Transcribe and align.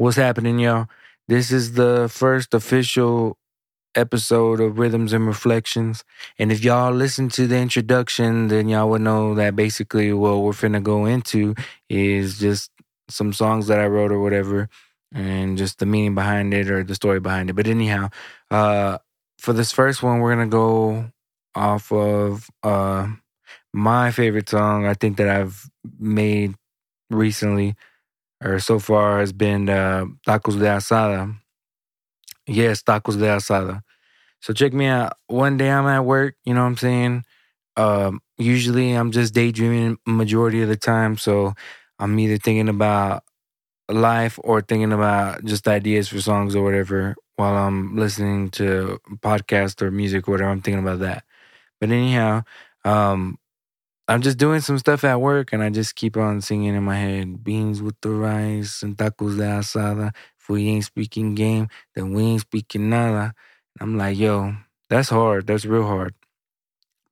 What's 0.00 0.16
happening, 0.16 0.58
y'all? 0.58 0.88
This 1.28 1.52
is 1.52 1.74
the 1.74 2.08
first 2.10 2.54
official 2.54 3.36
episode 3.94 4.58
of 4.58 4.78
Rhythms 4.78 5.12
and 5.12 5.26
Reflections. 5.26 6.04
And 6.38 6.50
if 6.50 6.64
y'all 6.64 6.90
listen 6.90 7.28
to 7.28 7.46
the 7.46 7.58
introduction, 7.58 8.48
then 8.48 8.70
y'all 8.70 8.88
would 8.88 9.02
know 9.02 9.34
that 9.34 9.54
basically 9.54 10.10
what 10.14 10.38
we're 10.38 10.52
finna 10.52 10.82
go 10.82 11.04
into 11.04 11.54
is 11.90 12.38
just 12.38 12.70
some 13.10 13.34
songs 13.34 13.66
that 13.66 13.78
I 13.78 13.88
wrote 13.88 14.10
or 14.10 14.22
whatever, 14.22 14.70
and 15.12 15.58
just 15.58 15.80
the 15.80 15.84
meaning 15.84 16.14
behind 16.14 16.54
it 16.54 16.70
or 16.70 16.82
the 16.82 16.94
story 16.94 17.20
behind 17.20 17.50
it. 17.50 17.52
But 17.52 17.66
anyhow, 17.66 18.08
uh, 18.50 18.96
for 19.36 19.52
this 19.52 19.70
first 19.70 20.02
one, 20.02 20.20
we're 20.20 20.34
gonna 20.34 20.46
go 20.46 21.12
off 21.54 21.92
of 21.92 22.48
uh, 22.62 23.06
my 23.74 24.12
favorite 24.12 24.48
song. 24.48 24.86
I 24.86 24.94
think 24.94 25.18
that 25.18 25.28
I've 25.28 25.68
made 25.98 26.54
recently 27.10 27.74
or 28.42 28.58
so 28.60 28.78
far 28.78 29.20
has 29.20 29.32
been 29.32 29.68
uh, 29.68 30.06
Tacos 30.26 30.58
de 30.58 30.66
Asada. 30.66 31.34
Yes, 32.46 32.82
Tacos 32.82 33.18
de 33.18 33.26
Asada. 33.26 33.82
So 34.40 34.52
check 34.52 34.72
me 34.72 34.86
out. 34.86 35.14
One 35.28 35.56
day 35.56 35.70
I'm 35.70 35.86
at 35.86 36.04
work, 36.04 36.36
you 36.44 36.54
know 36.54 36.62
what 36.62 36.68
I'm 36.68 36.76
saying? 36.76 37.24
Um, 37.76 38.20
usually 38.38 38.92
I'm 38.92 39.12
just 39.12 39.34
daydreaming 39.34 39.98
majority 40.06 40.62
of 40.62 40.68
the 40.68 40.76
time. 40.76 41.16
So 41.18 41.54
I'm 41.98 42.18
either 42.18 42.38
thinking 42.38 42.68
about 42.68 43.24
life 43.90 44.38
or 44.44 44.62
thinking 44.62 44.92
about 44.92 45.44
just 45.44 45.68
ideas 45.68 46.08
for 46.08 46.20
songs 46.20 46.56
or 46.56 46.64
whatever 46.64 47.16
while 47.36 47.56
I'm 47.56 47.96
listening 47.96 48.50
to 48.52 48.98
podcast 49.18 49.82
or 49.82 49.90
music 49.90 50.28
or 50.28 50.32
whatever. 50.32 50.50
I'm 50.50 50.62
thinking 50.62 50.82
about 50.82 51.00
that. 51.00 51.24
But 51.80 51.90
anyhow, 51.90 52.44
um, 52.84 53.38
I'm 54.10 54.22
just 54.22 54.38
doing 54.38 54.60
some 54.60 54.76
stuff 54.78 55.04
at 55.04 55.20
work 55.20 55.52
and 55.52 55.62
I 55.62 55.70
just 55.70 55.94
keep 55.94 56.16
on 56.16 56.40
singing 56.40 56.74
in 56.74 56.82
my 56.82 56.96
head 56.96 57.44
beans 57.44 57.80
with 57.80 57.94
the 58.02 58.10
rice 58.10 58.82
and 58.82 58.96
tacos 58.96 59.36
de 59.38 59.44
asada. 59.44 60.12
If 60.40 60.48
we 60.48 60.66
ain't 60.68 60.84
speaking 60.84 61.36
game, 61.36 61.68
then 61.94 62.12
we 62.12 62.24
ain't 62.24 62.40
speaking 62.40 62.90
nada. 62.90 63.34
I'm 63.80 63.96
like, 63.96 64.18
yo, 64.18 64.56
that's 64.88 65.10
hard. 65.10 65.46
That's 65.46 65.64
real 65.64 65.86
hard. 65.86 66.14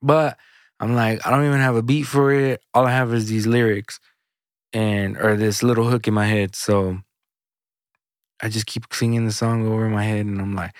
But 0.02 0.38
I'm 0.80 0.96
like, 0.96 1.24
I 1.24 1.30
don't 1.30 1.46
even 1.46 1.60
have 1.60 1.77
a 1.77 1.84
beat 1.84 2.05
for 2.05 2.32
it. 2.32 2.62
All 2.74 2.86
I 2.86 2.90
have 2.90 3.14
is 3.14 3.28
these 3.28 3.46
lyrics 3.46 4.00
and 4.72 5.16
or 5.18 5.36
this 5.36 5.62
little 5.62 5.88
hook 5.88 6.08
in 6.08 6.14
my 6.14 6.27
head. 6.27 6.56
So 6.56 6.98
I 8.42 8.48
just 8.48 8.66
keep 8.66 8.92
singing 8.92 9.24
the 9.24 9.33
song 9.33 9.68
over 9.68 9.88
my 9.88 10.05
head 10.05 10.27
and 10.27 10.40
I'm 10.40 10.56
like, 10.56 10.74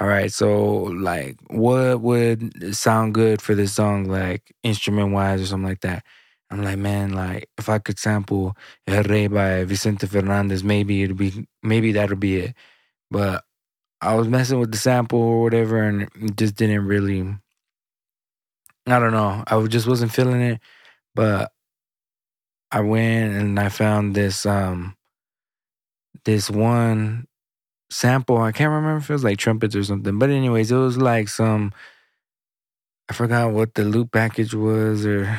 all 0.00 0.06
right, 0.08 0.32
so 0.32 0.84
like, 0.84 1.36
what 1.50 2.00
would 2.00 2.74
sound 2.74 3.14
good 3.14 3.42
for 3.42 3.54
this 3.54 3.74
song, 3.74 4.04
like 4.06 4.52
instrument 4.62 5.12
wise 5.12 5.42
or 5.42 5.46
something 5.46 5.68
like 5.68 5.80
that? 5.82 6.04
I'm 6.50 6.62
like, 6.62 6.78
man, 6.78 7.12
like 7.12 7.48
if 7.58 7.68
I 7.68 7.78
could 7.78 7.98
sample 7.98 8.56
El 8.86 9.02
Rey 9.04 9.26
by 9.26 9.64
Vicente 9.64 10.06
Fernandez, 10.06 10.64
maybe 10.64 11.02
it'd 11.02 11.16
be, 11.16 11.46
maybe 11.62 11.92
that'll 11.92 12.16
be 12.16 12.36
it. 12.38 12.54
But 13.10 13.44
I 14.02 14.14
was 14.16 14.28
messing 14.28 14.60
with 14.60 14.72
the 14.72 14.78
sample 14.78 15.20
or 15.20 15.42
whatever, 15.44 15.82
and 15.82 16.02
it 16.02 16.36
just 16.36 16.56
didn't 16.56 16.86
really. 16.86 17.22
I 18.86 18.98
don't 18.98 19.12
know. 19.12 19.44
I 19.46 19.62
just 19.66 19.86
wasn't 19.86 20.12
feeling 20.12 20.40
it, 20.40 20.60
but 21.14 21.52
I 22.72 22.80
went 22.80 23.34
and 23.36 23.60
I 23.60 23.68
found 23.68 24.14
this 24.16 24.44
um 24.46 24.96
this 26.24 26.50
one 26.50 27.26
sample. 27.92 28.38
I 28.38 28.52
can't 28.52 28.70
remember 28.70 28.98
if 28.98 29.10
it 29.10 29.12
was 29.12 29.24
like 29.24 29.38
trumpets 29.38 29.76
or 29.76 29.84
something. 29.84 30.18
But 30.18 30.30
anyways, 30.30 30.72
it 30.72 30.76
was 30.76 30.98
like 30.98 31.28
some 31.28 31.72
I 33.08 33.14
forgot 33.14 33.52
what 33.52 33.74
the 33.74 33.84
loop 33.84 34.12
package 34.12 34.54
was 34.54 35.04
or 35.04 35.24
it 35.24 35.38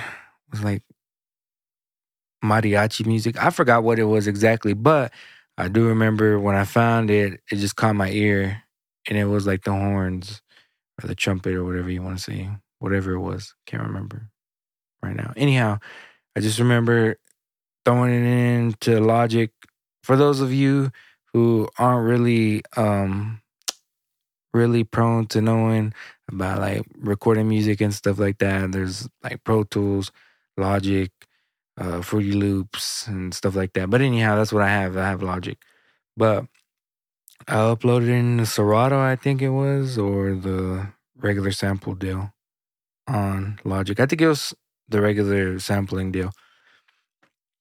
was 0.52 0.64
like 0.64 0.84
mariachi 2.44 3.06
music. 3.06 3.42
I 3.42 3.50
forgot 3.50 3.84
what 3.84 4.00
it 4.00 4.04
was 4.04 4.28
exactly, 4.28 4.74
but 4.74 5.12
I 5.58 5.70
do 5.70 5.88
remember 5.88 6.40
when 6.40 6.56
I 6.56 6.66
found 6.66 7.10
it, 7.10 7.42
it 7.52 7.56
just 7.56 7.76
caught 7.76 7.96
my 7.96 8.10
ear 8.10 8.62
and 9.08 9.18
it 9.18 9.26
was 9.26 9.48
like 9.48 9.64
the 9.64 9.72
horns 9.72 10.42
or 11.02 11.08
the 11.08 11.16
trumpet 11.16 11.54
or 11.56 11.64
whatever 11.64 11.90
you 11.90 12.04
want 12.04 12.18
to 12.18 12.24
say. 12.24 12.50
Whatever 12.80 13.14
it 13.14 13.22
was. 13.22 13.56
Can't 13.66 13.84
remember 13.84 14.30
right 15.02 15.16
now. 15.16 15.32
Anyhow, 15.38 15.80
I 16.36 16.42
just 16.42 16.60
remember 16.60 17.18
throwing 17.86 18.14
it 18.14 18.28
into 18.28 19.00
Logic. 19.00 19.52
For 20.04 20.18
those 20.18 20.42
of 20.42 20.52
you 20.54 20.92
who 21.34 21.68
aren't 21.78 22.08
really 22.08 22.64
um 22.78 23.42
really 24.54 24.84
prone 24.84 25.26
to 25.28 25.42
knowing 25.42 25.94
about 26.32 26.60
like 26.60 26.84
recording 27.00 27.48
music 27.50 27.82
and 27.82 27.94
stuff 27.94 28.20
like 28.20 28.38
that. 28.40 28.72
There's 28.72 29.08
like 29.24 29.44
Pro 29.44 29.64
Tools, 29.64 30.12
Logic, 30.58 31.12
uh, 31.78 32.02
Fruity 32.02 32.34
Loops, 32.34 33.08
and 33.08 33.34
stuff 33.34 33.56
like 33.56 33.74
that. 33.74 33.90
But 33.90 34.02
anyhow, 34.02 34.36
that's 34.36 34.54
what 34.54 34.64
I 34.64 34.70
have. 34.70 34.98
I 34.98 35.08
have 35.10 35.24
Logic, 35.24 35.58
but 36.16 36.46
I 37.48 37.56
uploaded 37.56 38.10
in 38.10 38.38
the 38.38 38.46
Serato, 38.46 39.00
I 39.00 39.16
think 39.16 39.42
it 39.42 39.50
was, 39.50 39.98
or 39.98 40.34
the 40.36 40.88
regular 41.18 41.52
sample 41.52 41.94
deal 41.96 42.34
on 43.08 43.60
Logic. 43.66 44.00
I 44.00 44.06
think 44.06 44.22
it 44.22 44.28
was 44.28 44.54
the 44.90 45.02
regular 45.02 45.60
sampling 45.60 46.12
deal 46.12 46.32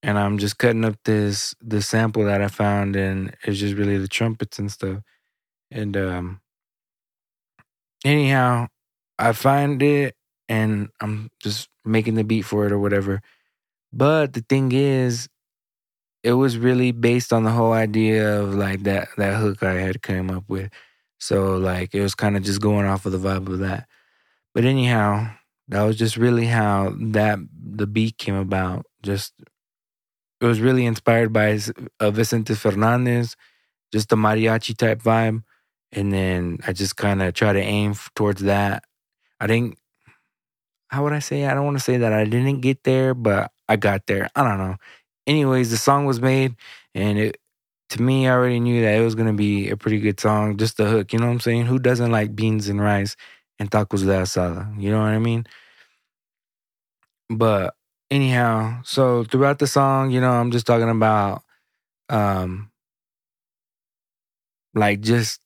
and 0.03 0.19
I'm 0.19 0.39
just 0.39 0.59
cutting 0.59 0.85
up 0.85 0.97
this 1.05 1.55
this 1.61 1.89
sample 1.89 2.25
that 2.25 2.43
I 2.43 2.49
found, 2.49 2.97
and 2.97 3.37
it's 3.45 3.59
just 3.59 3.77
really 3.77 3.99
the 3.99 4.09
trumpets 4.09 4.59
and 4.59 4.71
stuff. 4.71 4.99
And 5.71 5.97
um, 5.97 6.41
anyhow, 8.05 8.69
I 9.19 9.33
find 9.33 9.83
it, 9.83 10.15
and 10.49 10.89
I'm 11.01 11.31
just 11.41 11.69
making 11.85 12.15
the 12.15 12.25
beat 12.25 12.43
for 12.43 12.67
it 12.67 12.73
or 12.73 12.79
whatever. 12.79 13.21
But 13.93 14.33
the 14.35 14.45
thing 14.49 14.73
is, 14.73 15.29
it 16.23 16.33
was 16.35 16.59
really 16.59 16.93
based 16.93 17.33
on 17.33 17.45
the 17.45 17.51
whole 17.51 17.73
idea 17.73 18.41
of 18.41 18.55
like 18.55 18.85
that 18.85 19.09
that 19.17 19.39
hook 19.41 19.63
I 19.63 19.75
had 19.75 20.03
came 20.03 20.31
up 20.31 20.45
with. 20.49 20.71
So 21.19 21.57
like 21.57 21.95
it 21.95 22.03
was 22.03 22.15
kind 22.15 22.37
of 22.37 22.43
just 22.43 22.61
going 22.61 22.87
off 22.87 23.07
of 23.07 23.13
the 23.13 23.19
vibe 23.19 23.49
of 23.49 23.59
that. 23.61 23.87
But 24.55 24.65
anyhow, 24.65 25.31
that 25.69 25.83
was 25.83 25.97
just 25.97 26.17
really 26.17 26.47
how 26.47 26.95
that 26.99 27.39
the 27.53 27.87
beat 27.87 28.19
came 28.19 28.35
about. 28.35 28.87
Just 29.03 29.33
it 30.43 30.47
was 30.47 30.61
really 30.61 30.87
inspired 30.87 31.33
by 31.33 31.61
uh, 32.01 32.11
Vicente 32.11 32.55
Fernandez, 32.55 33.37
just 33.93 34.09
the 34.09 34.17
mariachi 34.17 34.77
type 34.77 35.03
vibe. 35.03 35.45
And 35.93 36.13
then 36.13 36.59
I 36.67 36.73
just 36.73 36.97
kind 36.97 37.23
of 37.23 37.35
try 37.35 37.53
to 37.53 37.61
aim 37.61 37.95
towards 38.17 38.43
that. 38.43 38.85
I 39.41 39.47
didn't, 39.47 39.79
how 40.89 41.05
would 41.05 41.13
I 41.13 41.21
say? 41.21 41.47
I 41.47 41.55
don't 41.55 41.65
want 41.65 41.79
to 41.79 41.85
say 41.85 41.99
that 41.99 42.13
I 42.13 42.25
didn't 42.25 42.61
get 42.61 42.83
there, 42.85 43.15
but 43.15 43.53
I 43.69 43.77
got 43.77 44.07
there. 44.09 44.29
I 44.35 44.43
don't 44.43 44.59
know. 44.59 44.77
Anyways, 45.29 45.71
the 45.71 45.77
song 45.77 46.07
was 46.07 46.21
made, 46.21 46.57
and 46.95 47.19
it, 47.19 47.39
to 47.91 48.03
me, 48.03 48.27
I 48.27 48.33
already 48.33 48.59
knew 48.61 48.83
that 48.83 48.99
it 48.99 49.05
was 49.05 49.15
gonna 49.15 49.33
be 49.35 49.71
a 49.71 49.77
pretty 49.77 50.01
good 50.01 50.19
song. 50.19 50.57
Just 50.57 50.77
the 50.79 50.87
hook, 50.89 51.13
you 51.13 51.21
know 51.21 51.27
what 51.27 51.33
I'm 51.33 51.41
saying? 51.41 51.67
Who 51.67 51.79
doesn't 51.79 52.11
like 52.11 52.35
beans 52.35 52.69
and 52.69 52.81
rice 52.81 53.17
and 53.61 53.71
tacos 53.71 54.05
de 54.05 54.13
asada? 54.13 54.81
You 54.81 54.91
know 54.91 54.99
what 55.01 55.09
I 55.11 55.19
mean? 55.21 55.47
But 57.31 57.75
anyhow, 58.13 58.81
so 58.85 59.25
throughout 59.25 59.59
the 59.59 59.67
song, 59.67 60.11
you 60.13 60.21
know, 60.21 60.33
I'm 60.33 60.53
just 60.53 60.67
talking 60.67 60.91
about 60.91 61.43
um 62.11 62.71
like 64.75 65.01
just 65.01 65.41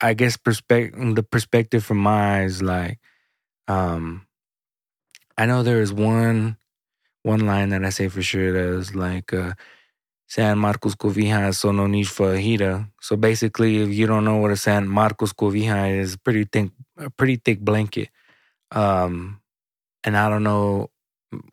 I 0.00 0.14
guess 0.14 0.36
perspective 0.36 1.14
the 1.16 1.22
perspective 1.22 1.84
from 1.84 1.98
my 1.98 2.42
eyes, 2.42 2.62
like 2.62 2.98
um 3.68 4.26
I 5.36 5.46
know 5.46 5.62
there 5.62 5.80
is 5.80 5.92
one 5.92 6.56
one 7.22 7.46
line 7.46 7.70
that 7.70 7.84
I 7.84 7.90
say 7.90 8.08
for 8.08 8.22
sure 8.22 8.52
that 8.52 8.78
is 8.78 8.94
like 8.94 9.32
uh 9.34 9.54
San 10.28 10.58
Marcos 10.58 10.94
Cobija 10.96 11.54
so 11.54 11.72
no 11.72 11.86
need 11.88 12.08
for 12.08 12.34
a 12.34 12.40
heater. 12.40 12.88
So 13.02 13.16
basically 13.16 13.78
if 13.82 13.90
you 13.90 14.06
don't 14.06 14.24
know 14.26 14.38
what 14.38 14.52
a 14.52 14.56
San 14.56 14.88
Marcos 14.88 15.32
Cobija 15.34 15.98
is, 16.00 16.16
pretty 16.16 16.44
thick 16.44 16.70
a 16.98 17.10
pretty 17.10 17.36
thick 17.36 17.60
blanket. 17.60 18.10
Um 18.72 19.40
and 20.04 20.16
I 20.16 20.30
don't 20.30 20.44
know 20.44 20.90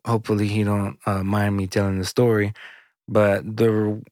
hopefully 0.06 0.48
he 0.48 0.64
don't 0.64 0.98
uh, 1.06 1.22
mind 1.22 1.56
me 1.56 1.66
telling 1.66 1.98
the 1.98 2.04
story. 2.04 2.52
But 3.08 3.44
the 3.56 4.02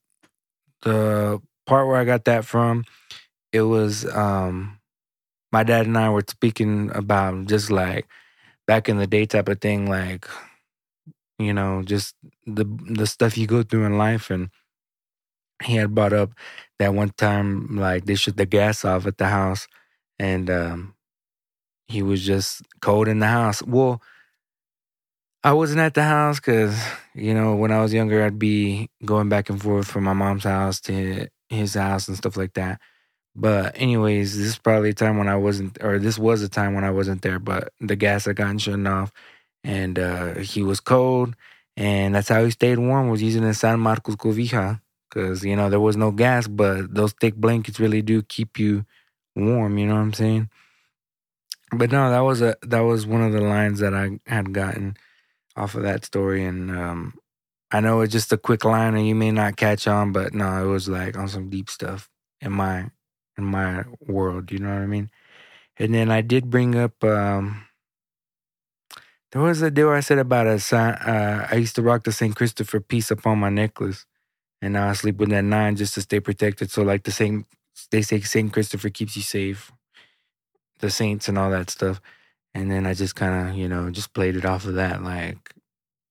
the 0.83 1.41
part 1.67 1.87
where 1.87 1.97
I 1.97 2.05
got 2.05 2.25
that 2.27 2.45
from, 2.45 2.85
it 3.53 3.63
was 3.63 4.07
um, 4.15 4.81
my 5.53 5.65
dad 5.65 5.87
and 5.87 5.99
I 5.99 6.11
were 6.11 6.25
speaking 6.29 6.91
about 6.95 7.47
just 7.47 7.71
like 7.71 8.09
back 8.67 8.89
in 8.89 8.99
the 8.99 9.07
day 9.07 9.27
type 9.27 9.49
of 9.49 9.61
thing, 9.61 9.89
like 9.89 10.27
you 11.39 11.53
know, 11.53 11.83
just 11.83 12.15
the 12.47 12.65
the 12.89 13.07
stuff 13.07 13.37
you 13.37 13.47
go 13.47 13.63
through 13.63 13.85
in 13.85 13.99
life. 13.99 14.31
And 14.31 14.51
he 15.63 15.77
had 15.77 15.95
brought 15.95 16.13
up 16.13 16.31
that 16.79 16.95
one 16.95 17.11
time, 17.11 17.77
like 17.77 18.05
they 18.07 18.15
shut 18.15 18.37
the 18.37 18.47
gas 18.47 18.85
off 18.85 19.07
at 19.07 19.19
the 19.19 19.29
house, 19.29 19.67
and 20.19 20.51
um, 20.51 20.95
he 21.89 22.03
was 22.03 22.25
just 22.25 22.63
cold 22.83 23.09
in 23.09 23.21
the 23.21 23.27
house. 23.29 23.63
Well 23.63 24.03
I 25.45 25.53
wasn't 25.53 25.81
at 25.81 25.95
the 25.95 26.05
house 26.05 26.41
because, 26.41 26.75
you 27.15 27.35
know, 27.35 27.55
when 27.55 27.71
I 27.71 27.83
was 27.83 27.93
younger, 27.93 28.25
I'd 28.25 28.39
be 28.39 28.91
going 29.05 29.29
back 29.29 29.51
and 29.51 29.63
forth 29.63 29.87
from 29.87 30.05
my 30.05 30.15
mom's 30.15 30.45
house 30.45 30.81
to 30.83 31.29
his 31.51 31.75
house 31.75 32.09
and 32.09 32.17
stuff 32.17 32.39
like 32.39 32.55
that. 32.55 32.81
But, 33.37 33.75
anyways, 33.79 34.39
this 34.39 34.47
is 34.47 34.59
probably 34.59 34.91
a 34.91 34.95
time 34.95 35.19
when 35.19 35.29
I 35.29 35.37
wasn't, 35.37 35.79
or 35.83 35.99
this 35.99 36.19
was 36.19 36.43
a 36.43 36.49
time 36.49 36.75
when 36.75 36.85
I 36.85 36.91
wasn't 36.91 37.23
there, 37.23 37.39
but 37.39 37.73
the 37.81 37.97
gas 37.97 38.25
had 38.25 38.37
gotten 38.37 38.59
shut 38.59 38.87
off 38.87 39.13
and 39.65 39.99
uh, 39.99 40.37
he 40.37 40.63
was 40.63 40.81
cold. 40.81 41.37
And 41.77 42.15
that's 42.15 42.29
how 42.29 42.45
he 42.45 42.51
stayed 42.51 42.79
warm, 42.79 43.11
was 43.11 43.23
using 43.23 43.45
a 43.45 43.55
San 43.55 43.81
Marcos 43.81 44.17
Cobija 44.17 44.81
because 45.11 45.45
you 45.45 45.57
know 45.57 45.71
there 45.71 45.81
was 45.81 45.97
no 45.97 46.13
gas, 46.13 46.49
but 46.49 46.95
those 46.95 47.13
thick 47.21 47.35
blankets 47.37 47.81
really 47.81 48.03
do 48.03 48.23
keep 48.23 48.59
you 48.59 48.87
warm. 49.37 49.79
You 49.79 49.87
know 49.87 49.95
what 49.95 50.01
I'm 50.01 50.13
saying? 50.13 50.51
But 51.73 51.91
no, 51.91 52.11
that 52.11 52.21
was 52.21 52.43
a 52.43 52.57
that 52.63 52.81
was 52.81 53.07
one 53.07 53.23
of 53.23 53.33
the 53.33 53.41
lines 53.41 53.81
that 53.81 53.95
I 53.95 54.21
had 54.27 54.53
gotten 54.53 54.97
off 55.57 55.75
of 55.75 55.83
that 55.83 56.05
story, 56.05 56.45
and 56.45 56.71
um, 56.71 57.15
I 57.71 57.81
know 57.81 58.01
it's 58.01 58.13
just 58.13 58.33
a 58.33 58.39
quick 58.39 58.65
line, 58.65 58.95
and 58.95 59.07
you 59.07 59.15
may 59.15 59.31
not 59.31 59.57
catch 59.57 59.87
on, 59.87 60.13
but 60.13 60.35
no, 60.35 60.65
it 60.65 60.69
was 60.69 60.89
like 60.89 61.17
on 61.17 61.29
some 61.29 61.51
deep 61.51 61.69
stuff 61.71 62.09
in 62.41 62.53
my 62.53 62.91
in 63.37 63.45
my 63.45 63.85
world. 64.07 64.53
You 64.53 64.61
know 64.61 64.69
what 64.69 64.83
I 64.83 64.87
mean? 64.87 65.11
And 65.77 65.95
then 65.95 66.11
I 66.11 66.21
did 66.21 66.51
bring 66.51 66.75
up. 66.75 67.03
Um, 67.03 67.65
there 69.33 69.43
was 69.43 69.63
a 69.63 69.71
deal 69.71 69.89
I 69.91 70.01
said 70.01 70.19
about 70.19 70.47
a 70.47 70.61
sign. 70.61 70.95
Uh, 70.95 71.49
I 71.51 71.57
used 71.57 71.75
to 71.75 71.83
rock 71.83 72.05
the 72.05 72.13
St. 72.13 72.37
Christopher 72.37 72.79
piece 72.79 73.11
upon 73.11 73.39
my 73.39 73.49
necklace, 73.49 74.07
and 74.63 74.75
now 74.75 74.89
I 74.89 74.93
sleep 74.93 75.17
with 75.17 75.31
that 75.31 75.43
nine 75.43 75.75
just 75.75 75.95
to 75.95 76.03
stay 76.03 76.21
protected. 76.21 76.71
So 76.71 76.83
like 76.83 77.03
the 77.03 77.11
same, 77.11 77.47
they 77.91 78.03
say 78.03 78.21
St. 78.21 78.53
Christopher 78.53 78.91
keeps 78.91 79.17
you 79.17 79.23
safe, 79.23 79.73
the 80.79 80.91
saints 80.91 81.29
and 81.29 81.37
all 81.37 81.51
that 81.51 81.71
stuff. 81.71 82.01
And 82.55 82.71
then 82.71 82.87
I 82.87 82.95
just 82.95 83.17
kind 83.17 83.49
of, 83.51 83.57
you 83.57 83.69
know, 83.69 83.91
just 83.91 84.15
played 84.15 84.37
it 84.37 84.45
off 84.45 84.67
of 84.67 84.75
that. 84.75 85.03
Like 85.03 85.55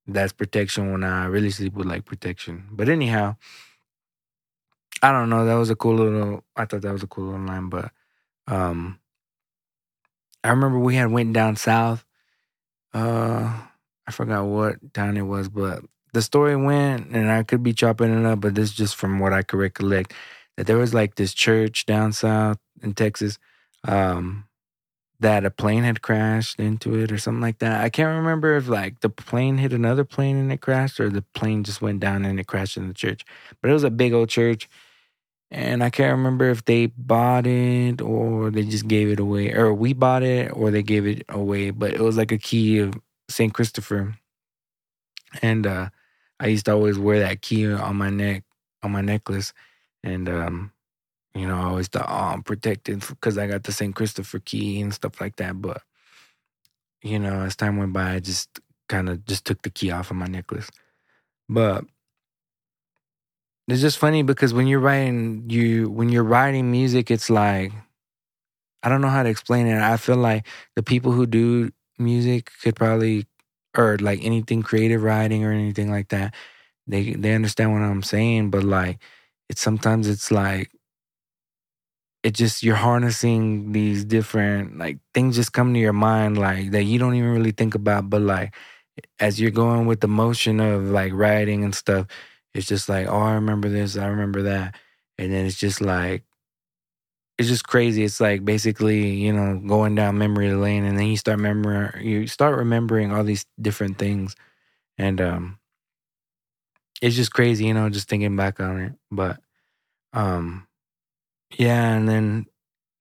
that's 0.07 0.33
protection 0.33 0.91
when 0.91 1.03
I 1.03 1.25
really 1.25 1.51
sleep 1.51 1.73
with 1.73 1.87
like 1.87 2.05
protection. 2.05 2.65
But 2.71 2.89
anyhow, 2.89 3.37
I 5.01 5.11
don't 5.11 5.29
know. 5.29 5.45
That 5.45 5.55
was 5.55 5.69
a 5.69 5.75
cool 5.75 5.95
little. 5.95 6.43
I 6.55 6.65
thought 6.65 6.81
that 6.81 6.93
was 6.93 7.03
a 7.03 7.07
cool 7.07 7.25
little 7.25 7.45
line, 7.45 7.69
but 7.69 7.91
um, 8.47 8.99
I 10.43 10.49
remember 10.49 10.79
we 10.79 10.95
had 10.95 11.11
went 11.11 11.33
down 11.33 11.55
south 11.55 12.05
uh 12.93 13.51
I 14.07 14.11
forgot 14.11 14.45
what 14.45 14.77
town 14.93 15.17
it 15.17 15.21
was, 15.23 15.49
but 15.49 15.83
the 16.13 16.21
story 16.21 16.55
went, 16.57 17.07
and 17.11 17.31
I 17.31 17.43
could 17.43 17.63
be 17.63 17.73
chopping 17.73 18.13
it 18.13 18.25
up, 18.25 18.41
but 18.41 18.55
this 18.55 18.69
is 18.71 18.75
just 18.75 18.95
from 18.97 19.19
what 19.19 19.33
I 19.33 19.43
could 19.43 19.59
recollect, 19.59 20.13
that 20.57 20.67
there 20.67 20.77
was 20.77 20.93
like 20.93 21.15
this 21.15 21.33
church 21.33 21.85
down 21.85 22.11
south 22.13 22.57
in 22.81 22.93
Texas, 22.95 23.39
um, 23.87 24.45
that 25.23 25.45
a 25.45 25.51
plane 25.51 25.83
had 25.83 26.01
crashed 26.01 26.59
into 26.59 26.95
it 26.99 27.11
or 27.11 27.17
something 27.17 27.41
like 27.41 27.59
that. 27.59 27.83
I 27.83 27.89
can't 27.89 28.15
remember 28.17 28.55
if 28.57 28.67
like 28.69 29.01
the 29.01 29.09
plane 29.09 29.57
hit 29.57 29.73
another 29.73 30.05
plane 30.05 30.37
and 30.37 30.51
it 30.53 30.61
crashed, 30.61 30.99
or 30.99 31.09
the 31.09 31.23
plane 31.33 31.63
just 31.63 31.81
went 31.81 32.01
down 32.01 32.25
and 32.25 32.39
it 32.39 32.47
crashed 32.47 32.77
in 32.77 32.87
the 32.89 32.93
church. 32.93 33.25
But 33.61 33.71
it 33.71 33.73
was 33.73 33.85
a 33.85 33.91
big 33.91 34.13
old 34.13 34.29
church, 34.29 34.69
and 35.51 35.83
I 35.83 35.89
can't 35.89 36.17
remember 36.17 36.49
if 36.49 36.65
they 36.65 36.87
bought 36.87 37.47
it 37.47 38.01
or 38.01 38.51
they 38.51 38.63
just 38.63 38.87
gave 38.87 39.09
it 39.09 39.19
away, 39.19 39.53
or 39.53 39.73
we 39.73 39.93
bought 39.93 40.23
it 40.23 40.51
or 40.53 40.71
they 40.71 40.83
gave 40.83 41.07
it 41.07 41.23
away. 41.29 41.71
But 41.71 41.93
it 41.93 42.01
was 42.01 42.17
like 42.17 42.31
a 42.31 42.37
key 42.37 42.79
of 42.79 42.95
Saint 43.29 43.53
Christopher, 43.53 44.15
and 45.41 45.67
uh, 45.67 45.89
I 46.39 46.47
used 46.47 46.65
to 46.65 46.73
always 46.73 46.99
wear 46.99 47.19
that 47.19 47.41
key 47.41 47.71
on 47.71 47.95
my 47.97 48.09
neck, 48.09 48.43
on 48.83 48.91
my 48.91 49.01
necklace, 49.01 49.53
and 50.03 50.29
um, 50.29 50.71
you 51.35 51.47
know, 51.47 51.55
I 51.55 51.63
always 51.65 51.87
thought, 51.87 52.07
oh, 52.07 52.33
I'm 52.33 52.43
protected 52.43 52.99
because 53.07 53.37
I 53.37 53.47
got 53.47 53.63
the 53.63 53.71
Saint 53.71 53.95
Christopher 53.95 54.39
key 54.39 54.81
and 54.81 54.93
stuff 54.93 55.19
like 55.19 55.37
that. 55.37 55.61
But 55.61 55.81
you 57.01 57.19
know, 57.19 57.41
as 57.41 57.55
time 57.55 57.77
went 57.77 57.93
by, 57.93 58.13
I 58.13 58.19
just 58.19 58.59
kind 58.87 59.09
of 59.09 59.25
just 59.25 59.45
took 59.45 59.61
the 59.63 59.69
key 59.69 59.91
off 59.91 60.11
of 60.11 60.17
my 60.17 60.27
necklace. 60.27 60.69
But 61.49 61.85
it's 63.67 63.81
just 63.81 63.97
funny 63.97 64.23
because 64.23 64.53
when 64.53 64.67
you're 64.67 64.79
writing 64.79 65.45
you 65.49 65.89
when 65.89 66.09
you're 66.09 66.23
writing 66.23 66.71
music, 66.71 67.09
it's 67.09 67.29
like 67.29 67.71
I 68.83 68.89
don't 68.89 69.01
know 69.01 69.09
how 69.09 69.23
to 69.23 69.29
explain 69.29 69.67
it. 69.67 69.81
I 69.81 69.97
feel 69.97 70.17
like 70.17 70.45
the 70.75 70.83
people 70.83 71.11
who 71.13 71.25
do 71.25 71.71
music 71.97 72.51
could 72.61 72.75
probably 72.75 73.25
or 73.75 73.97
like 73.97 74.23
anything 74.23 74.61
creative 74.61 75.01
writing 75.01 75.43
or 75.43 75.51
anything 75.51 75.89
like 75.89 76.09
that, 76.09 76.33
they 76.87 77.13
they 77.13 77.33
understand 77.33 77.73
what 77.73 77.81
I'm 77.81 78.03
saying, 78.03 78.51
but 78.51 78.63
like 78.63 78.99
it's 79.49 79.61
sometimes 79.61 80.07
it's 80.07 80.31
like 80.31 80.71
it 82.23 82.33
just 82.33 82.63
you're 82.63 82.75
harnessing 82.75 83.71
these 83.73 84.05
different 84.05 84.77
like 84.77 84.97
things 85.13 85.35
just 85.35 85.53
come 85.53 85.73
to 85.73 85.79
your 85.79 85.93
mind 85.93 86.37
like 86.37 86.71
that 86.71 86.83
you 86.83 86.97
don't 86.99 87.15
even 87.15 87.31
really 87.31 87.51
think 87.51 87.75
about 87.75 88.09
but 88.09 88.21
like 88.21 88.53
as 89.19 89.39
you're 89.39 89.51
going 89.51 89.85
with 89.85 90.01
the 90.01 90.07
motion 90.07 90.59
of 90.59 90.85
like 90.89 91.13
writing 91.13 91.63
and 91.63 91.75
stuff 91.75 92.07
it's 92.53 92.67
just 92.67 92.87
like, 92.89 93.07
oh, 93.07 93.17
I 93.19 93.33
remember 93.33 93.69
this, 93.69 93.97
I 93.97 94.07
remember 94.07 94.43
that. 94.43 94.75
And 95.17 95.33
then 95.33 95.45
it's 95.45 95.57
just 95.57 95.81
like, 95.81 96.23
it's 97.37 97.49
just 97.49 97.67
crazy. 97.67 98.03
It's 98.03 98.19
like 98.21 98.45
basically, 98.45 99.09
you 99.09 99.33
know, 99.33 99.59
going 99.59 99.95
down 99.95 100.17
memory 100.17 100.53
lane 100.53 100.83
and 100.85 100.97
then 100.97 101.07
you 101.07 101.17
start 101.17 101.37
remembering, 101.37 102.05
you 102.05 102.27
start 102.27 102.57
remembering 102.57 103.11
all 103.11 103.23
these 103.23 103.45
different 103.59 103.97
things. 103.97 104.35
And, 104.97 105.21
um, 105.21 105.59
it's 107.01 107.15
just 107.15 107.33
crazy, 107.33 107.65
you 107.65 107.73
know, 107.73 107.89
just 107.89 108.07
thinking 108.07 108.35
back 108.35 108.59
on 108.59 108.79
it. 108.79 108.93
But, 109.11 109.39
um, 110.13 110.67
yeah. 111.57 111.93
And 111.95 112.07
then 112.07 112.45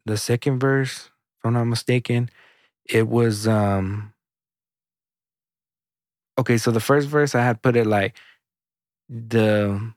the 0.06 0.16
second 0.16 0.58
verse, 0.60 1.06
if 1.08 1.44
I'm 1.46 1.54
not 1.54 1.64
mistaken, 1.64 2.30
it 2.88 3.08
was, 3.08 3.48
um, 3.48 4.12
okay. 6.38 6.58
So 6.58 6.70
the 6.70 6.80
first 6.80 7.08
verse, 7.08 7.34
I 7.34 7.42
had 7.42 7.62
put 7.62 7.76
it 7.76 7.86
like, 7.86 8.16
the 9.08 9.92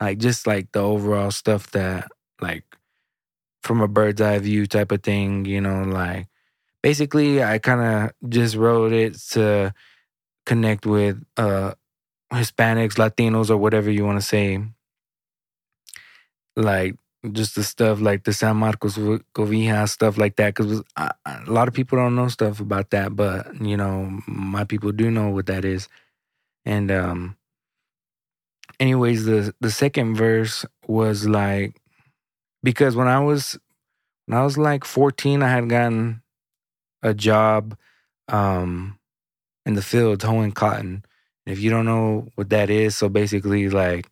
like 0.00 0.18
just 0.18 0.46
like 0.46 0.72
the 0.72 0.80
overall 0.80 1.30
stuff 1.30 1.70
that 1.72 2.08
like 2.40 2.64
from 3.62 3.80
a 3.80 3.88
bird's 3.88 4.20
eye 4.20 4.38
view 4.38 4.66
type 4.66 4.92
of 4.92 5.02
thing, 5.02 5.44
you 5.44 5.60
know, 5.60 5.82
like 5.84 6.28
basically 6.82 7.42
I 7.42 7.58
kind 7.58 7.82
of 7.82 8.30
just 8.30 8.56
wrote 8.56 8.92
it 8.92 9.16
to 9.32 9.74
connect 10.46 10.86
with 10.86 11.22
uh 11.36 11.74
Hispanics, 12.32 12.96
Latinos 12.96 13.50
or 13.50 13.56
whatever 13.58 13.90
you 13.90 14.04
want 14.04 14.20
to 14.20 14.26
say. 14.26 14.60
Like 16.56 16.96
just 17.32 17.54
the 17.56 17.64
stuff 17.64 18.00
like 18.00 18.24
the 18.24 18.32
San 18.32 18.56
Marcos 18.56 18.96
Cobija 19.34 19.88
stuff 19.88 20.18
like 20.18 20.36
that 20.36 20.54
cuz 20.54 20.82
a 20.96 21.14
lot 21.46 21.68
of 21.68 21.74
people 21.74 21.98
don't 21.98 22.14
know 22.14 22.28
stuff 22.28 22.60
about 22.60 22.90
that, 22.90 23.16
but 23.16 23.60
you 23.60 23.76
know, 23.76 24.20
my 24.26 24.64
people 24.64 24.92
do 24.92 25.10
know 25.10 25.30
what 25.30 25.46
that 25.46 25.64
is. 25.64 25.88
And 26.64 26.90
um 26.90 27.36
anyways, 28.80 29.24
the 29.24 29.54
the 29.60 29.70
second 29.70 30.14
verse 30.14 30.64
was 30.86 31.26
like 31.28 31.80
because 32.62 32.96
when 32.96 33.08
I 33.08 33.20
was 33.20 33.58
when 34.26 34.38
I 34.38 34.44
was 34.44 34.58
like 34.58 34.84
14, 34.84 35.42
I 35.42 35.48
had 35.50 35.68
gotten 35.68 36.22
a 37.02 37.14
job 37.14 37.76
um 38.28 38.98
in 39.66 39.74
the 39.74 39.82
field 39.82 40.22
hoeing 40.22 40.52
cotton. 40.52 41.04
If 41.46 41.60
you 41.60 41.70
don't 41.70 41.86
know 41.86 42.28
what 42.36 42.50
that 42.50 42.70
is, 42.70 42.96
so 42.96 43.08
basically 43.08 43.68
like 43.70 44.08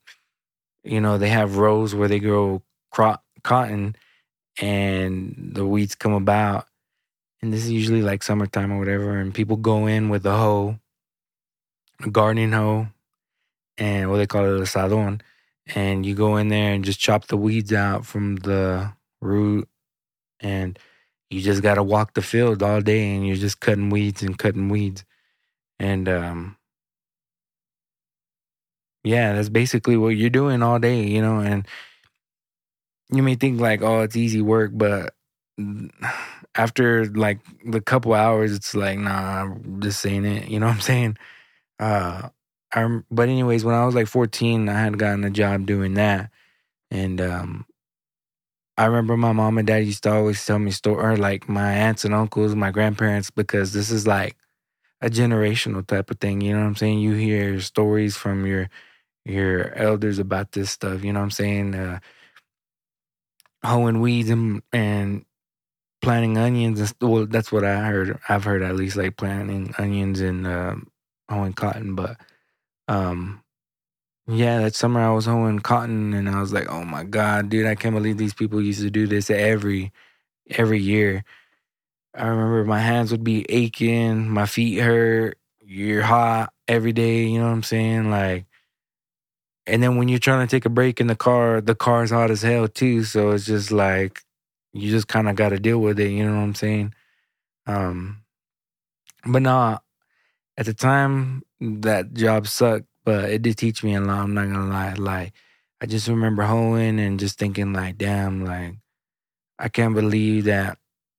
you 0.84 1.00
know, 1.00 1.18
they 1.18 1.28
have 1.30 1.56
rows 1.58 1.94
where 1.94 2.08
they 2.08 2.20
grow 2.20 2.62
cotton 3.42 3.96
and 4.60 5.50
the 5.54 5.66
weeds 5.66 5.94
come 5.94 6.12
about 6.12 6.66
and 7.42 7.52
this 7.52 7.64
is 7.64 7.70
usually 7.70 8.02
like 8.02 8.22
summertime 8.22 8.72
or 8.72 8.78
whatever 8.78 9.18
and 9.18 9.34
people 9.34 9.56
go 9.56 9.86
in 9.86 10.08
with 10.08 10.24
a 10.26 10.36
hoe 10.36 10.78
a 12.02 12.10
gardening 12.10 12.52
hoe 12.52 12.88
and 13.78 14.10
what 14.10 14.18
they 14.18 14.26
call 14.26 14.44
it, 14.44 14.60
a 14.60 14.66
sadon. 14.66 15.20
And 15.74 16.06
you 16.06 16.14
go 16.14 16.36
in 16.36 16.48
there 16.48 16.72
and 16.72 16.84
just 16.84 17.00
chop 17.00 17.26
the 17.26 17.36
weeds 17.36 17.72
out 17.72 18.06
from 18.06 18.36
the 18.36 18.92
root. 19.20 19.68
And 20.40 20.78
you 21.30 21.40
just 21.40 21.62
got 21.62 21.74
to 21.74 21.82
walk 21.82 22.14
the 22.14 22.22
field 22.22 22.62
all 22.62 22.80
day 22.80 23.14
and 23.14 23.26
you're 23.26 23.36
just 23.36 23.60
cutting 23.60 23.90
weeds 23.90 24.22
and 24.22 24.38
cutting 24.38 24.68
weeds. 24.68 25.04
And, 25.78 26.08
um, 26.08 26.56
yeah, 29.02 29.34
that's 29.34 29.48
basically 29.48 29.96
what 29.96 30.10
you're 30.10 30.30
doing 30.30 30.62
all 30.62 30.78
day, 30.78 31.04
you 31.04 31.20
know. 31.20 31.38
And 31.40 31.66
you 33.10 33.22
may 33.22 33.34
think 33.36 33.60
like, 33.60 33.82
oh, 33.82 34.00
it's 34.02 34.16
easy 34.16 34.42
work, 34.42 34.72
but 34.74 35.14
after 36.54 37.06
like 37.06 37.40
the 37.64 37.80
couple 37.80 38.14
hours, 38.14 38.52
it's 38.52 38.74
like, 38.74 38.98
nah, 38.98 39.54
this 39.64 40.04
ain't 40.06 40.26
it. 40.26 40.48
You 40.48 40.60
know 40.60 40.66
what 40.66 40.76
I'm 40.76 40.80
saying? 40.80 41.18
Uh, 41.80 42.28
I, 42.74 43.00
but 43.10 43.28
anyways, 43.28 43.64
when 43.64 43.74
I 43.74 43.86
was 43.86 43.94
like 43.94 44.08
14, 44.08 44.68
I 44.68 44.80
had 44.80 44.98
gotten 44.98 45.24
a 45.24 45.30
job 45.30 45.66
doing 45.66 45.94
that, 45.94 46.30
and 46.90 47.20
um, 47.20 47.66
I 48.78 48.86
remember 48.86 49.16
my 49.16 49.32
mom 49.32 49.58
and 49.58 49.66
dad 49.66 49.86
used 49.86 50.02
to 50.04 50.12
always 50.12 50.44
tell 50.44 50.58
me 50.58 50.70
story, 50.70 51.02
or 51.02 51.16
like 51.16 51.48
my 51.48 51.72
aunts 51.72 52.04
and 52.04 52.14
uncles, 52.14 52.54
my 52.54 52.70
grandparents, 52.70 53.30
because 53.30 53.72
this 53.72 53.90
is 53.90 54.06
like 54.06 54.36
a 55.00 55.10
generational 55.10 55.86
type 55.86 56.10
of 56.10 56.20
thing. 56.20 56.40
You 56.40 56.54
know 56.54 56.60
what 56.60 56.66
I'm 56.68 56.76
saying? 56.76 57.00
You 57.00 57.14
hear 57.14 57.60
stories 57.60 58.16
from 58.16 58.46
your 58.46 58.68
your 59.24 59.74
elders 59.74 60.18
about 60.18 60.52
this 60.52 60.70
stuff. 60.70 61.04
You 61.04 61.12
know 61.12 61.20
what 61.20 61.24
I'm 61.26 61.30
saying? 61.32 61.74
Uh, 61.74 62.00
hoeing 63.66 64.00
weeds 64.00 64.30
and, 64.30 64.62
and 64.72 65.24
planting 66.02 66.38
onions. 66.38 66.80
And, 66.80 66.94
well, 67.00 67.26
that's 67.26 67.52
what 67.52 67.64
I 67.64 67.86
heard. 67.86 68.18
I've 68.28 68.44
heard 68.44 68.62
at 68.62 68.76
least 68.76 68.96
like 68.96 69.16
planting 69.16 69.74
onions 69.78 70.20
and 70.20 70.46
uh, 70.46 70.76
hoeing 71.30 71.54
cotton, 71.54 71.94
but 71.94 72.16
um, 72.88 73.42
yeah, 74.28 74.60
that 74.60 74.74
summer 74.74 75.00
I 75.00 75.12
was 75.12 75.26
hoeing 75.26 75.60
cotton, 75.60 76.14
and 76.14 76.28
I 76.28 76.40
was 76.40 76.52
like, 76.52 76.68
"Oh 76.70 76.84
my 76.84 77.04
god, 77.04 77.48
dude! 77.48 77.66
I 77.66 77.74
can't 77.76 77.94
believe 77.94 78.18
these 78.18 78.34
people 78.34 78.60
used 78.62 78.80
to 78.82 78.90
do 78.90 79.06
this 79.06 79.30
every 79.30 79.92
every 80.50 80.80
year." 80.80 81.24
I 82.14 82.26
remember 82.28 82.64
my 82.64 82.80
hands 82.80 83.12
would 83.12 83.24
be 83.24 83.46
aching, 83.48 84.28
my 84.28 84.46
feet 84.46 84.80
hurt. 84.80 85.38
You're 85.60 86.02
hot 86.02 86.52
every 86.68 86.92
day. 86.92 87.24
You 87.26 87.38
know 87.40 87.46
what 87.46 87.52
I'm 87.52 87.62
saying? 87.62 88.10
Like, 88.10 88.46
and 89.66 89.82
then 89.82 89.96
when 89.96 90.08
you're 90.08 90.18
trying 90.18 90.46
to 90.46 90.50
take 90.50 90.64
a 90.64 90.70
break 90.70 91.00
in 91.00 91.06
the 91.08 91.16
car, 91.16 91.60
the 91.60 91.74
car's 91.74 92.10
hot 92.10 92.30
as 92.30 92.42
hell 92.42 92.68
too. 92.68 93.04
So 93.04 93.30
it's 93.32 93.46
just 93.46 93.72
like 93.72 94.22
you 94.72 94.90
just 94.90 95.08
kind 95.08 95.28
of 95.28 95.36
got 95.36 95.50
to 95.50 95.58
deal 95.58 95.78
with 95.80 95.98
it. 96.00 96.10
You 96.10 96.24
know 96.26 96.36
what 96.36 96.42
I'm 96.42 96.54
saying? 96.54 96.94
Um, 97.66 98.22
but 99.26 99.42
nah, 99.42 99.78
at 100.56 100.66
the 100.66 100.74
time 100.74 101.42
that 101.60 102.14
job 102.14 102.46
sucked, 102.46 102.86
but 103.04 103.30
it 103.30 103.42
did 103.42 103.56
teach 103.58 103.82
me 103.84 103.94
a 103.94 104.00
lot. 104.00 104.20
I'm 104.22 104.34
not 104.34 104.46
gonna 104.46 104.68
lie. 104.68 104.94
Like 104.94 105.32
I 105.80 105.86
just 105.86 106.08
remember 106.08 106.44
hoeing 106.44 106.98
and 107.00 107.18
just 107.20 107.38
thinking 107.38 107.72
like, 107.72 107.98
damn, 107.98 108.44
like 108.44 108.74
I 109.58 109.68
can't 109.68 109.94
believe 109.94 110.44
that 110.44 110.78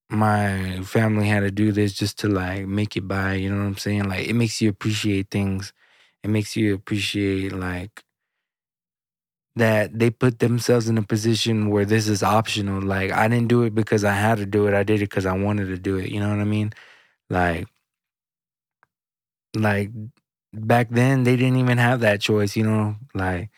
my 0.10 0.82
family 0.84 1.27
had 1.27 1.42
to 1.42 1.51
do 1.51 1.72
this 1.72 1.94
just 1.94 2.20
to 2.20 2.30
like 2.30 2.68
make 2.68 2.96
it 2.98 3.08
by. 3.08 3.34
You 3.34 3.50
know 3.51 3.58
what 3.62 3.68
I'm 3.68 3.77
saying? 3.77 4.10
Like 4.10 4.27
it 4.27 4.34
makes 4.34 4.62
you 4.62 4.70
appreciate 4.70 5.30
things. 5.32 5.74
It 6.24 6.30
makes 6.30 6.56
you 6.56 6.74
appreciate 6.74 7.51
like 7.54 8.04
that 9.57 9.97
they 9.97 10.09
put 10.09 10.39
themselves 10.39 10.89
in 10.89 10.97
a 10.97 11.03
position 11.03 11.69
where 11.69 11.85
this 11.85 12.07
is 12.07 12.23
optional. 12.23 12.81
Like 12.81 13.11
I 13.11 13.27
didn't 13.27 13.49
do 13.49 13.63
it 13.63 13.75
because 13.75 14.03
I 14.05 14.13
had 14.13 14.37
to 14.39 14.45
do 14.45 14.67
it. 14.67 14.73
I 14.73 14.83
did 14.83 15.01
it 15.01 15.09
because 15.09 15.25
I 15.25 15.33
wanted 15.37 15.67
to 15.67 15.77
do 15.77 15.97
it. 15.97 16.09
You 16.11 16.19
know 16.19 16.29
what 16.29 16.39
I 16.39 16.45
mean? 16.45 16.73
Like, 17.29 17.67
like 19.55 19.89
back 20.53 20.89
then 20.89 21.23
they 21.23 21.35
didn't 21.35 21.57
even 21.59 21.77
have 21.77 22.01
that 22.01 22.21
choice. 22.21 22.55
You 22.55 22.63
know, 22.63 22.95
like 23.13 23.49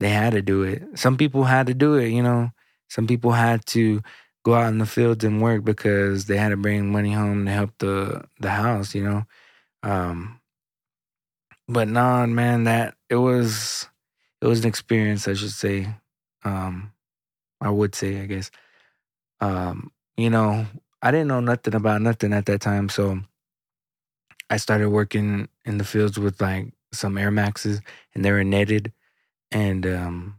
they 0.00 0.10
had 0.10 0.32
to 0.32 0.42
do 0.42 0.62
it. 0.62 0.82
Some 0.96 1.18
people 1.18 1.44
had 1.44 1.66
to 1.68 1.74
do 1.74 1.96
it. 1.96 2.08
You 2.10 2.22
know, 2.22 2.50
some 2.88 3.06
people 3.06 3.32
had 3.32 3.66
to 3.68 4.02
go 4.44 4.54
out 4.54 4.68
in 4.70 4.78
the 4.78 4.86
fields 4.86 5.24
and 5.24 5.42
work 5.42 5.64
because 5.64 6.26
they 6.26 6.36
had 6.38 6.50
to 6.50 6.58
bring 6.58 6.92
money 6.92 7.12
home 7.12 7.46
to 7.46 7.52
help 7.52 7.72
the 7.80 8.24
the 8.40 8.50
house. 8.50 8.94
You 8.94 9.04
know, 9.04 9.24
um, 9.84 10.40
but 11.68 11.88
nah, 11.88 12.26
man, 12.26 12.64
that 12.64 12.94
it 13.08 13.16
was 13.16 13.86
it 14.42 14.46
was 14.46 14.60
an 14.60 14.68
experience, 14.68 15.28
I 15.28 15.34
should 15.34 15.52
say. 15.52 15.88
Um, 16.44 16.92
I 17.60 17.70
would 17.70 17.94
say, 17.94 18.20
I 18.22 18.26
guess. 18.26 18.50
Um, 19.40 19.92
you 20.16 20.30
know, 20.30 20.66
I 21.02 21.10
didn't 21.10 21.28
know 21.28 21.40
nothing 21.40 21.74
about 21.74 22.02
nothing 22.02 22.32
at 22.32 22.46
that 22.46 22.60
time, 22.60 22.88
so 22.88 23.20
I 24.48 24.56
started 24.56 24.90
working 24.90 25.48
in 25.64 25.78
the 25.78 25.84
fields 25.84 26.18
with 26.18 26.40
like 26.40 26.72
some 26.92 27.16
Air 27.16 27.30
Maxes, 27.30 27.80
and 28.14 28.24
they 28.24 28.32
were 28.32 28.44
netted, 28.44 28.92
and 29.52 29.86
um, 29.86 30.36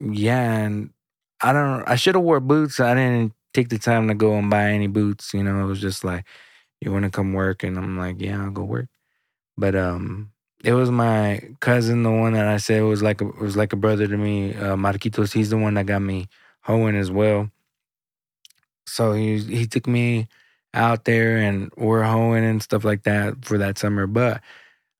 yeah, 0.00 0.58
and 0.64 0.90
I 1.42 1.52
don't. 1.52 1.84
I 1.88 1.96
should 1.96 2.14
have 2.14 2.24
wore 2.24 2.40
boots. 2.40 2.80
I 2.80 2.94
didn't 2.94 3.32
take 3.54 3.68
the 3.68 3.78
time 3.78 4.08
to 4.08 4.14
go 4.14 4.34
and 4.34 4.50
buy 4.50 4.70
any 4.70 4.86
boots. 4.86 5.32
You 5.34 5.42
know, 5.42 5.60
it 5.64 5.66
was 5.68 5.80
just 5.80 6.04
like, 6.04 6.24
you 6.80 6.92
want 6.92 7.04
to 7.04 7.10
come 7.10 7.32
work, 7.32 7.62
and 7.62 7.78
I'm 7.78 7.98
like, 7.98 8.20
yeah, 8.20 8.42
I'll 8.42 8.50
go 8.50 8.64
work. 8.64 8.88
But 9.58 9.74
um, 9.76 10.32
it 10.64 10.72
was 10.72 10.90
my 10.90 11.42
cousin, 11.60 12.02
the 12.02 12.10
one 12.10 12.32
that 12.32 12.46
I 12.46 12.56
said 12.56 12.82
was 12.82 13.02
like 13.02 13.20
a, 13.20 13.26
was 13.26 13.56
like 13.56 13.72
a 13.72 13.76
brother 13.76 14.06
to 14.06 14.16
me, 14.16 14.54
uh, 14.54 14.76
Marquitos. 14.76 15.32
He's 15.32 15.50
the 15.50 15.58
one 15.58 15.74
that 15.74 15.86
got 15.86 16.02
me 16.02 16.28
hoeing 16.62 16.96
as 16.96 17.10
well. 17.10 17.50
So 18.86 19.12
he 19.12 19.38
he 19.38 19.66
took 19.66 19.86
me 19.86 20.28
out 20.74 21.04
there 21.04 21.36
and 21.38 21.70
we're 21.76 22.04
hoeing 22.04 22.44
and 22.44 22.62
stuff 22.62 22.84
like 22.84 23.04
that 23.04 23.44
for 23.44 23.58
that 23.58 23.78
summer. 23.78 24.06
But 24.06 24.40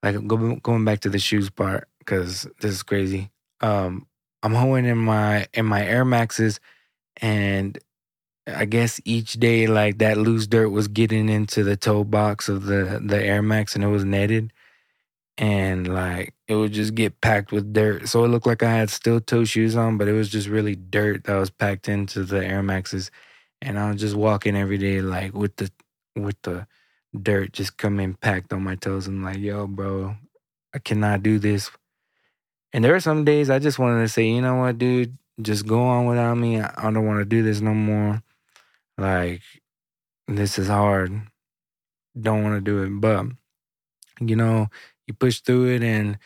like 0.03 0.27
go, 0.27 0.57
going 0.57 0.85
back 0.85 1.01
to 1.01 1.11
the 1.11 1.19
shoes 1.19 1.51
part 1.51 1.89
because 1.99 2.47
this 2.61 2.73
is 2.73 2.83
crazy. 2.83 3.31
Um, 3.61 4.07
I'm 4.43 4.55
hoeing 4.55 4.85
in 4.85 4.99
my 4.99 5.47
in 5.55 5.67
my 5.67 5.85
Air 5.85 6.05
Maxes, 6.05 6.61
and 7.21 7.79
I 8.47 8.65
guess 8.67 9.01
each 9.05 9.35
day 9.35 9.67
like 9.67 9.99
that 9.99 10.19
loose 10.19 10.47
dirt 10.47 10.71
was 10.71 10.89
getting 10.89 11.29
into 11.29 11.65
the 11.65 11.77
toe 11.77 12.05
box 12.05 12.49
of 12.49 12.65
the 12.65 13.01
the 13.05 13.23
Air 13.23 13.43
Max, 13.43 13.75
and 13.75 13.85
it 13.85 13.89
was 13.89 14.05
netted 14.05 14.53
and 15.39 15.93
like 15.93 16.35
it 16.49 16.55
would 16.55 16.73
just 16.73 16.95
get 16.95 17.21
packed 17.21 17.53
with 17.53 17.73
dirt. 17.73 18.09
So 18.09 18.25
it 18.25 18.29
looked 18.29 18.47
like 18.47 18.63
I 18.63 18.73
had 18.73 18.91
steel 18.91 19.21
toe 19.21 19.45
shoes 19.45 19.77
on, 19.77 19.99
but 19.99 20.09
it 20.09 20.13
was 20.13 20.29
just 20.29 20.49
really 20.49 20.77
dirt 20.77 21.25
that 21.25 21.37
was 21.37 21.51
packed 21.51 21.89
into 21.89 22.25
the 22.25 22.45
Air 22.45 22.63
Maxes. 22.63 23.11
And 23.63 23.79
I 23.79 23.91
was 23.91 24.01
just 24.01 24.15
walking 24.17 24.57
every 24.57 24.79
day 24.79 25.01
like 25.01 25.35
with 25.35 25.57
the 25.57 25.71
with 26.15 26.41
the 26.43 26.67
dirt 27.23 27.53
just 27.53 27.77
coming 27.77 28.15
packed 28.15 28.53
on 28.53 28.63
my 28.63 28.77
toes. 28.77 29.07
I'm 29.07 29.23
like, 29.23 29.39
yo, 29.39 29.67
bro, 29.67 30.17
I 30.75 30.79
cannot 30.79 31.23
do 31.23 31.39
this. 31.39 31.71
And 32.73 32.85
there 32.85 32.93
were 32.93 33.01
some 33.01 33.25
days 33.25 33.49
I 33.51 33.59
just 33.59 33.79
wanted 33.79 34.03
to 34.03 34.09
say, 34.09 34.27
you 34.27 34.43
know 34.43 34.57
what, 34.57 34.79
dude, 34.79 35.17
just 35.41 35.67
go 35.67 35.81
on 35.83 36.07
without 36.07 36.37
me. 36.37 36.61
I 36.61 36.91
don't 36.91 37.07
want 37.07 37.21
to 37.21 37.25
do 37.25 37.43
this 37.43 37.61
no 37.61 37.75
more. 37.75 38.23
Like, 38.99 39.43
this 40.29 40.59
is 40.59 40.69
hard. 40.69 41.23
Don't 42.19 42.43
want 42.43 42.57
to 42.57 42.61
do 42.61 42.83
it. 42.83 43.01
But, 43.01 43.27
you 44.21 44.37
know, 44.37 44.69
you 45.07 45.15
push 45.15 45.41
through 45.41 45.75
it 45.77 45.83
and 45.83 46.19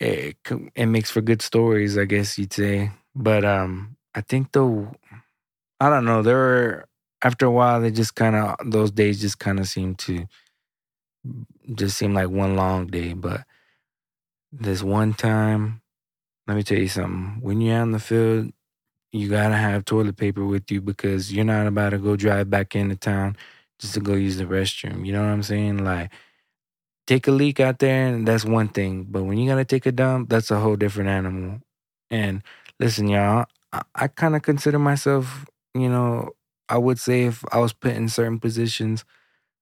it 0.00 0.36
it 0.74 0.86
makes 0.86 1.10
for 1.10 1.20
good 1.20 1.42
stories, 1.42 1.98
I 1.98 2.04
guess 2.04 2.38
you'd 2.38 2.52
say. 2.52 2.90
But 3.14 3.44
um, 3.44 3.96
I 4.14 4.22
think 4.22 4.52
though, 4.52 4.92
I 5.80 5.90
don't 5.90 6.04
know. 6.04 6.22
There 6.22 6.36
were 6.36 6.86
after 7.22 7.46
a 7.46 7.50
while, 7.50 7.80
they 7.80 7.90
just 7.90 8.14
kind 8.14 8.36
of 8.36 8.56
those 8.70 8.90
days 8.90 9.20
just 9.20 9.38
kind 9.38 9.60
of 9.60 9.68
seem 9.68 9.94
to 9.96 10.26
just 11.74 11.96
seem 11.98 12.14
like 12.14 12.28
one 12.30 12.56
long 12.56 12.86
day. 12.86 13.12
But 13.12 13.42
this 14.52 14.82
one 14.82 15.14
time, 15.14 15.82
let 16.46 16.56
me 16.56 16.62
tell 16.62 16.78
you 16.78 16.88
something. 16.88 17.38
When 17.42 17.60
you're 17.60 17.76
out 17.78 17.84
in 17.84 17.92
the 17.92 17.98
field, 18.00 18.52
you 19.12 19.28
gotta 19.28 19.56
have 19.56 19.84
toilet 19.84 20.16
paper 20.16 20.44
with 20.46 20.70
you 20.70 20.80
because 20.80 21.32
you're 21.32 21.44
not 21.44 21.66
about 21.66 21.90
to 21.90 21.98
go 21.98 22.16
drive 22.16 22.50
back 22.50 22.76
into 22.76 22.96
town 22.96 23.36
just 23.78 23.94
to 23.94 24.00
go 24.00 24.14
use 24.14 24.36
the 24.38 24.44
restroom. 24.44 25.06
You 25.06 25.12
know 25.12 25.20
what 25.22 25.30
I'm 25.30 25.42
saying? 25.42 25.84
Like 25.84 26.12
take 27.10 27.28
a 27.28 27.32
leak 27.32 27.60
out 27.60 27.80
there 27.80 28.08
and 28.08 28.28
that's 28.28 28.46
one 28.46 28.68
thing. 28.70 29.06
But 29.10 29.24
when 29.24 29.38
you 29.38 29.50
gotta 29.50 29.66
take 29.66 29.86
a 29.86 29.92
dump, 29.92 30.30
that's 30.30 30.52
a 30.52 30.60
whole 30.60 30.76
different 30.76 31.10
animal. 31.10 31.60
And 32.10 32.44
listen, 32.80 33.08
y'all, 33.08 33.46
I, 33.72 33.82
I 33.96 34.08
kind 34.08 34.36
of 34.36 34.42
consider 34.42 34.78
myself, 34.78 35.46
you 35.74 35.90
know, 35.90 36.32
I 36.70 36.78
would 36.78 37.00
say 37.00 37.24
if 37.24 37.44
I 37.52 37.60
was 37.60 37.74
put 37.74 37.94
in 37.96 38.08
certain 38.08 38.40
positions, 38.40 39.04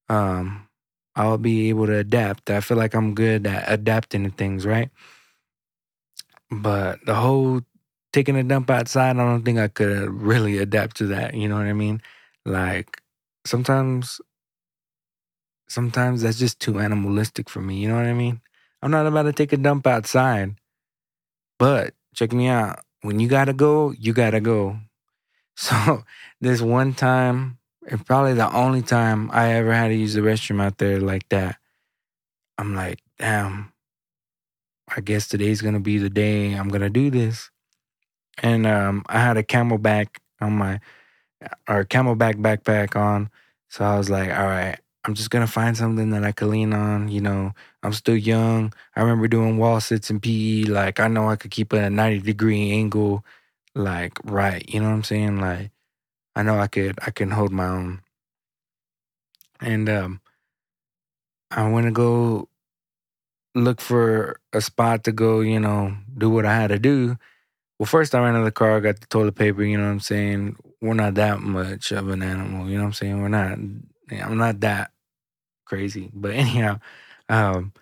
um, 0.08 0.68
I'll 1.16 1.38
be 1.38 1.70
able 1.70 1.86
to 1.86 1.96
adapt. 1.98 2.50
I 2.50 2.60
feel 2.60 2.78
like 2.78 2.94
I'm 2.94 3.14
good 3.14 3.46
at 3.46 3.64
adapting 3.70 4.24
to 4.24 4.30
things, 4.30 4.66
right? 4.66 4.90
But 6.50 7.04
the 7.04 7.14
whole 7.14 7.62
taking 8.12 8.36
a 8.36 8.42
dump 8.44 8.70
outside, 8.70 9.16
I 9.16 9.24
don't 9.24 9.44
think 9.44 9.58
I 9.58 9.68
could 9.68 10.10
really 10.10 10.58
adapt 10.58 10.96
to 10.98 11.06
that. 11.08 11.34
You 11.34 11.48
know 11.48 11.56
what 11.56 11.66
I 11.66 11.72
mean? 11.74 12.02
Like 12.44 13.00
sometimes 13.46 14.20
sometimes 15.68 16.22
that's 16.22 16.38
just 16.38 16.60
too 16.60 16.80
animalistic 16.80 17.48
for 17.48 17.60
me. 17.60 17.76
You 17.76 17.88
know 17.88 17.96
what 17.96 18.06
I 18.06 18.14
mean? 18.14 18.40
I'm 18.82 18.90
not 18.90 19.06
about 19.06 19.24
to 19.24 19.32
take 19.32 19.52
a 19.52 19.56
dump 19.56 19.86
outside. 19.86 20.56
But 21.58 21.94
check 22.14 22.32
me 22.32 22.48
out. 22.48 22.80
When 23.02 23.20
you 23.20 23.28
gotta 23.28 23.52
go, 23.52 23.92
you 23.92 24.12
gotta 24.12 24.40
go. 24.40 24.78
So 25.60 26.04
this 26.40 26.60
one 26.60 26.94
time, 26.94 27.58
and 27.88 28.06
probably 28.06 28.34
the 28.34 28.48
only 28.54 28.80
time 28.80 29.28
I 29.32 29.54
ever 29.54 29.74
had 29.74 29.88
to 29.88 29.94
use 29.94 30.14
the 30.14 30.20
restroom 30.20 30.62
out 30.62 30.78
there 30.78 31.00
like 31.00 31.28
that, 31.30 31.56
I'm 32.56 32.76
like, 32.76 33.00
damn, 33.18 33.72
I 34.86 35.00
guess 35.00 35.26
today's 35.26 35.60
gonna 35.60 35.80
be 35.80 35.98
the 35.98 36.10
day 36.10 36.52
I'm 36.52 36.68
gonna 36.68 36.90
do 36.90 37.10
this. 37.10 37.50
And 38.40 38.68
um, 38.68 39.04
I 39.08 39.18
had 39.18 39.36
a 39.36 39.42
CamelBak 39.42 40.18
on 40.40 40.52
my 40.52 40.78
or 41.68 41.84
CamelBak 41.84 42.36
backpack 42.36 42.94
on. 42.94 43.30
So 43.68 43.84
I 43.84 43.98
was 43.98 44.08
like, 44.08 44.30
all 44.30 44.46
right, 44.46 44.78
I'm 45.08 45.14
just 45.14 45.30
gonna 45.30 45.46
find 45.46 45.74
something 45.74 46.10
that 46.10 46.22
I 46.22 46.32
can 46.32 46.50
lean 46.50 46.74
on. 46.74 47.08
You 47.08 47.22
know, 47.22 47.52
I'm 47.82 47.94
still 47.94 48.14
young. 48.14 48.74
I 48.94 49.00
remember 49.00 49.26
doing 49.26 49.56
wall 49.56 49.80
sits 49.80 50.10
in 50.10 50.20
PE. 50.20 50.64
Like 50.64 51.00
I 51.00 51.08
know 51.08 51.30
I 51.30 51.36
could 51.36 51.50
keep 51.50 51.72
a 51.72 51.88
90 51.88 52.18
degree 52.20 52.72
angle, 52.72 53.24
like 53.74 54.18
right. 54.22 54.62
You 54.68 54.80
know 54.80 54.88
what 54.88 54.96
I'm 54.96 55.04
saying? 55.04 55.40
Like 55.40 55.70
I 56.36 56.42
know 56.42 56.58
I 56.58 56.66
could. 56.66 56.98
I 57.06 57.10
can 57.10 57.30
hold 57.30 57.52
my 57.52 57.68
own. 57.68 58.02
And 59.62 59.88
um, 59.88 60.20
I 61.50 61.66
want 61.70 61.86
to 61.86 61.90
go 61.90 62.50
look 63.54 63.80
for 63.80 64.38
a 64.52 64.60
spot 64.60 65.04
to 65.04 65.12
go. 65.12 65.40
You 65.40 65.58
know, 65.58 65.96
do 66.18 66.28
what 66.28 66.44
I 66.44 66.54
had 66.54 66.68
to 66.68 66.78
do. 66.78 67.16
Well, 67.78 67.86
first 67.86 68.14
I 68.14 68.20
ran 68.20 68.34
to 68.34 68.44
the 68.44 68.52
car, 68.52 68.78
got 68.82 69.00
the 69.00 69.06
toilet 69.06 69.36
paper. 69.36 69.62
You 69.64 69.78
know 69.78 69.84
what 69.84 69.92
I'm 69.92 70.00
saying? 70.00 70.56
We're 70.82 70.92
not 70.92 71.14
that 71.14 71.40
much 71.40 71.92
of 71.92 72.10
an 72.10 72.22
animal. 72.22 72.68
You 72.68 72.76
know 72.76 72.82
what 72.82 72.88
I'm 72.88 72.92
saying? 72.92 73.22
We're 73.22 73.28
not. 73.28 73.58
I'm 74.10 74.36
not 74.36 74.60
that 74.60 74.90
crazy. 75.68 76.10
But 76.12 76.32
anyhow, 76.34 76.80
um, 77.28 77.72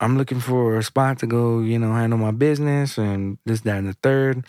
I'm 0.00 0.16
looking 0.16 0.40
for 0.40 0.78
a 0.78 0.82
spot 0.82 1.18
to 1.20 1.26
go, 1.26 1.60
you 1.60 1.78
know, 1.78 1.92
handle 1.92 2.18
my 2.18 2.30
business 2.30 2.98
and 2.98 3.38
this, 3.44 3.62
that, 3.62 3.78
and 3.78 3.88
the 3.88 3.96
third. 4.02 4.46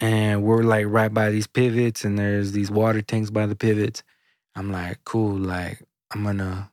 And 0.00 0.44
we're 0.44 0.62
like 0.62 0.86
right 0.88 1.12
by 1.12 1.30
these 1.30 1.48
pivots, 1.48 2.04
and 2.04 2.18
there's 2.18 2.52
these 2.52 2.70
water 2.70 3.02
tanks 3.02 3.30
by 3.30 3.46
the 3.46 3.56
pivots. 3.56 4.04
I'm 4.54 4.70
like, 4.70 4.98
cool, 5.04 5.36
like 5.36 5.82
I'm 6.12 6.22
gonna 6.22 6.70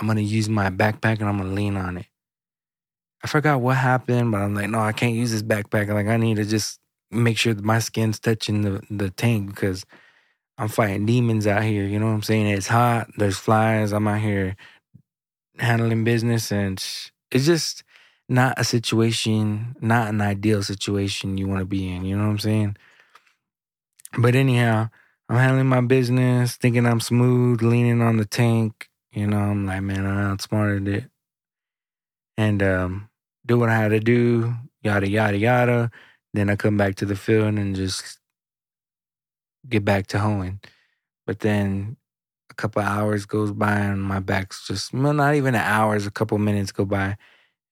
I'm 0.00 0.06
gonna 0.06 0.20
use 0.22 0.48
my 0.48 0.70
backpack 0.70 1.20
and 1.20 1.28
I'm 1.28 1.38
gonna 1.38 1.52
lean 1.52 1.76
on 1.76 1.98
it. 1.98 2.06
I 3.22 3.28
forgot 3.28 3.60
what 3.60 3.76
happened, 3.76 4.32
but 4.32 4.38
I'm 4.40 4.54
like, 4.54 4.70
no, 4.70 4.80
I 4.80 4.92
can't 4.92 5.14
use 5.14 5.32
this 5.32 5.42
backpack. 5.42 5.88
Like 5.92 6.06
I 6.06 6.16
need 6.16 6.36
to 6.36 6.44
just 6.44 6.80
make 7.10 7.38
sure 7.38 7.54
that 7.54 7.64
my 7.64 7.78
skin's 7.78 8.18
touching 8.18 8.62
the, 8.62 8.82
the 8.90 9.10
tank 9.10 9.50
because 9.50 9.84
I'm 10.62 10.68
fighting 10.68 11.06
demons 11.06 11.48
out 11.48 11.64
here. 11.64 11.84
You 11.84 11.98
know 11.98 12.06
what 12.06 12.12
I'm 12.12 12.22
saying? 12.22 12.46
It's 12.46 12.68
hot. 12.68 13.08
There's 13.16 13.36
flies. 13.36 13.90
I'm 13.90 14.06
out 14.06 14.20
here 14.20 14.54
handling 15.58 16.04
business, 16.04 16.52
and 16.52 16.78
it's 17.32 17.46
just 17.46 17.82
not 18.28 18.60
a 18.60 18.62
situation, 18.62 19.74
not 19.80 20.10
an 20.10 20.20
ideal 20.20 20.62
situation 20.62 21.36
you 21.36 21.48
want 21.48 21.58
to 21.58 21.66
be 21.66 21.92
in. 21.92 22.04
You 22.04 22.16
know 22.16 22.26
what 22.26 22.30
I'm 22.30 22.38
saying? 22.38 22.76
But 24.16 24.36
anyhow, 24.36 24.90
I'm 25.28 25.36
handling 25.36 25.66
my 25.66 25.80
business, 25.80 26.54
thinking 26.54 26.86
I'm 26.86 27.00
smooth, 27.00 27.60
leaning 27.60 28.00
on 28.00 28.18
the 28.18 28.24
tank. 28.24 28.88
You 29.10 29.26
know, 29.26 29.38
I'm 29.38 29.66
like, 29.66 29.82
man, 29.82 30.06
I 30.06 30.30
outsmarted 30.30 30.86
it. 30.86 31.04
And 32.36 32.62
um, 32.62 33.08
do 33.44 33.58
what 33.58 33.68
I 33.68 33.76
had 33.76 33.88
to 33.88 33.98
do, 33.98 34.54
yada, 34.80 35.10
yada, 35.10 35.36
yada. 35.36 35.90
Then 36.34 36.48
I 36.48 36.54
come 36.54 36.76
back 36.76 36.94
to 36.96 37.04
the 37.04 37.16
field 37.16 37.58
and 37.58 37.74
just 37.74 38.20
get 39.68 39.84
back 39.84 40.06
to 40.08 40.18
hoeing. 40.18 40.60
But 41.26 41.40
then 41.40 41.96
a 42.50 42.54
couple 42.54 42.82
hours 42.82 43.26
goes 43.26 43.52
by 43.52 43.78
and 43.78 44.02
my 44.02 44.20
back's 44.20 44.66
just, 44.66 44.92
well, 44.92 45.12
not 45.14 45.34
even 45.34 45.54
hours, 45.54 46.06
a 46.06 46.10
couple 46.10 46.38
minutes 46.38 46.72
go 46.72 46.84
by 46.84 47.16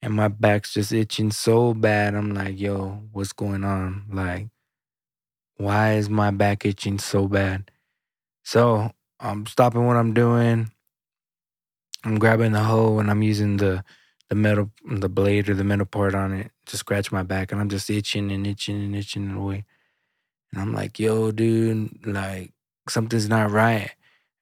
and 0.03 0.15
my 0.15 0.29
back's 0.29 0.75
just 0.75 0.93
itching 0.93 1.31
so 1.31 1.75
bad. 1.75 2.15
I'm 2.15 2.35
like, 2.35 2.59
yo, 2.59 3.03
what's 3.13 3.33
going 3.33 3.65
on? 3.65 4.05
Like, 4.13 4.49
why 5.57 5.95
is 5.95 6.09
my 6.09 6.31
back 6.31 6.65
itching 6.65 6.99
so 6.99 7.29
bad? 7.29 7.71
So 8.45 8.93
I'm 9.21 9.47
stopping 9.47 9.87
what 9.87 9.97
I'm 9.97 10.15
doing. 10.15 10.71
I'm 12.05 12.19
grabbing 12.19 12.53
the 12.53 12.65
hoe 12.65 12.99
and 12.99 13.11
I'm 13.11 13.23
using 13.23 13.59
the 13.59 13.85
the 14.29 14.37
metal 14.37 14.71
the 14.91 15.09
blade 15.09 15.49
or 15.49 15.55
the 15.55 15.65
metal 15.65 15.87
part 15.87 16.15
on 16.15 16.33
it 16.33 16.53
to 16.67 16.77
scratch 16.77 17.13
my 17.13 17.23
back 17.23 17.53
and 17.53 17.61
I'm 17.61 17.69
just 17.69 17.91
itching 17.91 18.31
and 18.33 18.47
itching 18.47 18.77
and 18.83 18.97
itching 18.97 19.31
away. 19.33 19.65
And 20.53 20.61
I'm 20.61 20.73
like, 20.73 20.99
yo, 20.99 21.31
dude, 21.31 22.07
like 22.07 22.53
something's 22.89 23.29
not 23.29 23.51
right. 23.51 23.91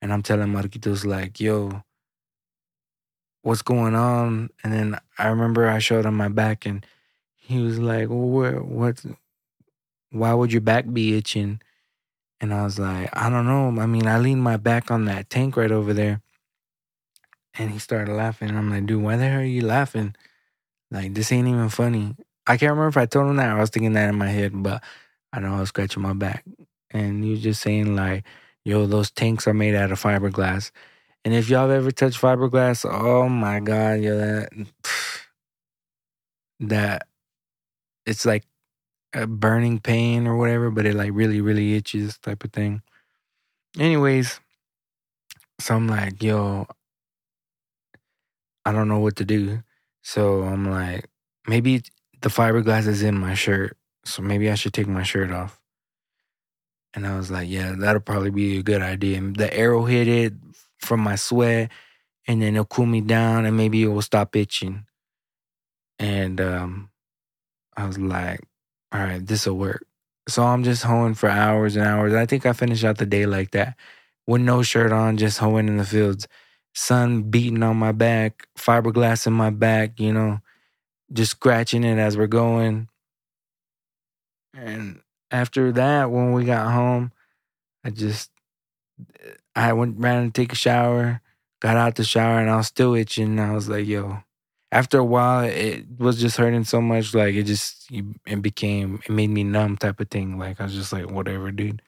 And 0.01 0.13
I'm 0.13 0.23
telling 0.23 0.49
Marquitos 0.49 1.05
like, 1.05 1.41
yo, 1.41 1.83
what's 3.43 3.63
going 3.63 3.95
on? 3.95 4.51
And 4.63 4.73
then 4.73 5.01
I 5.19 5.29
remember 5.29 5.69
I 5.69 5.79
showed 5.79 6.07
him 6.07 6.17
my 6.17 6.29
back 6.29 6.67
and 6.67 6.85
he 7.37 7.61
was 7.61 7.79
like, 7.79 8.09
what, 8.09 9.05
why 10.11 10.35
would 10.35 10.53
your 10.53 10.61
back 10.61 10.93
be 10.93 11.17
itching? 11.17 11.61
And 12.41 12.55
I 12.55 12.63
was 12.65 12.79
like, 12.79 13.11
I 13.17 13.29
don't 13.29 13.47
know. 13.47 13.81
I 13.83 13.87
mean, 13.87 14.07
I 14.07 14.19
leaned 14.19 14.43
my 14.43 14.57
back 14.57 14.91
on 14.91 15.07
that 15.07 15.29
tank 15.29 15.57
right 15.57 15.73
over 15.73 15.93
there. 15.93 16.21
And 17.55 17.71
he 17.71 17.79
started 17.79 18.15
laughing. 18.15 18.57
I'm 18.57 18.71
like, 18.71 18.87
dude, 18.87 19.03
why 19.03 19.17
the 19.17 19.29
hell 19.29 19.41
are 19.41 19.45
you 19.45 19.63
laughing? 19.63 20.15
Like, 20.91 21.15
this 21.15 21.33
ain't 21.33 21.49
even 21.49 21.69
funny. 21.69 22.15
I 22.47 22.57
can't 22.57 22.71
remember 22.71 22.89
if 22.89 22.97
I 22.97 23.07
told 23.07 23.29
him 23.29 23.37
that 23.37 23.51
I 23.51 23.61
was 23.61 23.71
thinking 23.71 23.95
that 23.95 24.09
in 24.09 24.15
my 24.15 24.29
head, 24.29 24.53
but 24.55 24.83
I 25.33 25.41
know 25.41 25.57
I 25.57 25.61
was 25.61 25.71
scratching 25.71 26.03
my 26.03 26.13
back. 26.15 26.45
And 26.91 27.25
he 27.25 27.31
was 27.33 27.43
just 27.43 27.63
saying, 27.63 27.97
like, 27.97 28.25
yo, 28.65 28.87
those 28.87 29.11
tanks 29.11 29.47
are 29.47 29.55
made 29.55 29.75
out 29.75 29.93
of 29.93 30.01
fiberglass. 30.01 30.71
And 31.25 31.35
if 31.35 31.51
y'all 31.51 31.71
ever 31.71 31.91
touched 31.91 32.21
fiberglass, 32.21 32.89
oh 32.91 33.29
my 33.29 33.61
God, 33.61 34.01
yo, 34.01 34.17
that, 34.17 34.49
that, 36.61 37.07
it's 38.07 38.27
like 38.27 38.45
a 39.15 39.27
burning 39.27 39.81
pain 39.81 40.27
or 40.27 40.37
whatever, 40.37 40.71
but 40.71 40.87
it 40.87 40.95
like 40.95 41.13
really, 41.15 41.41
really 41.41 41.75
itches 41.75 42.19
type 42.19 42.45
of 42.45 42.53
thing. 42.53 42.83
Anyways, 43.79 44.41
so 45.61 45.77
I'm 45.77 45.89
like, 45.89 46.23
yo, 46.23 46.67
I 48.67 48.73
don't 48.73 48.89
know 48.89 48.99
what 49.01 49.17
to 49.17 49.25
do. 49.25 49.63
So 50.03 50.43
I'm 50.43 50.71
like, 50.71 51.09
maybe 51.49 51.83
the 52.21 52.29
fiberglass 52.29 52.87
is 52.87 53.03
in 53.03 53.17
my 53.17 53.35
shirt. 53.35 53.78
So 54.09 54.23
maybe 54.23 54.51
I 54.51 54.55
should 54.55 54.73
take 54.73 54.89
my 54.89 55.03
shirt 55.03 55.31
off. 55.31 55.61
And 56.95 57.07
I 57.07 57.17
was 57.17 57.31
like, 57.31 57.49
yeah, 57.49 57.75
that'll 57.79 58.01
probably 58.01 58.31
be 58.31 58.59
a 58.59 58.63
good 58.63 58.83
idea. 58.83 59.21
The 59.21 59.55
arrow 59.55 59.85
hit 59.85 60.09
it 60.09 60.33
from 60.79 61.01
my 61.01 61.17
sweat, 61.17 61.71
and 62.27 62.41
then 62.41 62.55
it'll 62.55 62.65
cool 62.65 62.87
me 62.87 63.01
down, 63.01 63.45
and 63.45 63.57
maybe 63.57 63.83
it 63.83 63.89
will 63.89 64.03
stop 64.03 64.35
itching. 64.35 64.87
And 65.99 66.41
um, 66.41 66.91
I 67.77 67.87
was 67.87 67.99
like, 67.99 68.41
all 68.93 69.01
right, 69.01 69.25
this 69.25 69.47
will 69.47 69.59
work. 69.59 69.85
So 70.29 70.43
I'm 70.43 70.65
just 70.65 70.83
hoeing 70.83 71.15
for 71.15 71.29
hours 71.29 71.77
and 71.77 71.87
hours. 71.87 72.15
I 72.15 72.27
think 72.27 72.47
I 72.47 72.53
finished 72.53 72.85
out 72.85 72.99
the 72.99 73.07
day 73.07 73.27
like 73.27 73.51
that 73.53 73.77
with 74.27 74.41
no 74.41 74.63
shirt 74.63 74.93
on, 74.93 75.17
just 75.17 75.39
hoeing 75.39 75.69
in 75.69 75.77
the 75.77 75.85
fields. 75.85 76.27
Sun 76.75 77.25
beating 77.31 77.63
on 77.63 77.77
my 77.77 77.93
back, 77.93 78.47
fiberglass 78.57 79.27
in 79.27 79.33
my 79.33 79.51
back, 79.51 79.99
you 79.99 80.13
know, 80.13 80.41
just 81.13 81.33
scratching 81.33 81.83
it 81.85 81.99
as 81.99 82.17
we're 82.17 82.27
going. 82.27 82.89
And 84.55 85.01
after 85.31 85.73
that, 85.73 86.11
when 86.11 86.33
we 86.33 86.45
got 86.45 86.73
home, 86.73 87.13
I 87.85 87.91
just 87.91 88.31
I 89.55 89.73
went 89.73 89.99
ran 89.99 90.27
to 90.27 90.31
take 90.33 90.53
a 90.53 90.57
shower, 90.57 91.21
got 91.61 91.77
out 91.77 91.97
the 91.97 92.05
shower, 92.05 92.39
and 92.41 92.51
I 92.51 92.57
was 92.57 92.67
still 92.67 92.95
itching. 92.95 93.39
I 93.39 93.53
was 93.53 93.69
like, 93.69 93.87
yo, 93.87 94.23
after 94.71 94.99
a 94.99 95.05
while, 95.05 95.45
it 95.45 95.87
was 95.99 96.21
just 96.21 96.37
hurting 96.37 96.65
so 96.65 96.81
much. 96.81 97.15
Like 97.15 97.35
it 97.35 97.45
just 97.45 97.91
it 98.27 98.43
became 98.43 99.01
it 99.05 99.11
made 99.11 99.31
me 99.31 99.45
numb 99.45 99.77
type 99.77 100.01
of 100.01 100.11
thing. 100.11 100.39
Like 100.39 100.61
I 100.61 100.65
was 100.65 100.75
just 100.75 100.93
like 100.93 101.11
whatever, 101.11 101.51
dude. 101.51 101.83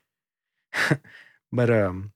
but 1.52 1.70
um, 1.70 2.12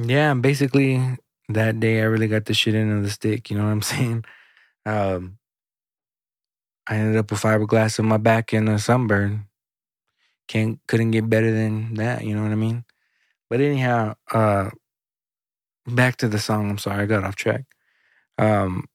yeah, 0.00 0.34
basically 0.34 1.18
that 1.48 1.80
day 1.80 2.00
I 2.00 2.04
really 2.04 2.28
got 2.28 2.44
the 2.46 2.54
shit 2.54 2.74
into 2.74 3.02
the 3.02 3.10
stick. 3.10 3.50
You 3.50 3.58
know 3.58 3.64
what 3.64 3.70
I'm 3.70 3.82
saying? 3.82 4.24
Um, 4.84 5.38
I 6.88 6.96
ended 6.96 7.16
up 7.16 7.30
with 7.30 7.40
fiberglass 7.40 7.98
in 7.98 8.06
my 8.06 8.18
back 8.18 8.52
and 8.52 8.68
a 8.68 8.78
sunburn. 8.78 9.46
Can't 10.48 10.78
couldn't 10.86 11.10
get 11.12 11.28
better 11.28 11.50
than 11.52 11.94
that. 11.94 12.24
You 12.24 12.34
know 12.36 12.42
what 12.42 12.52
I 12.52 12.56
mean? 12.56 12.84
But 13.50 13.60
anyhow, 13.60 14.14
uh, 14.32 14.70
back 15.86 16.16
to 16.18 16.28
the 16.28 16.38
song. 16.38 16.70
I'm 16.70 16.78
sorry, 16.78 17.02
I 17.02 17.06
got 17.06 17.24
off 17.24 17.36
track 17.36 17.64
um, 18.38 18.86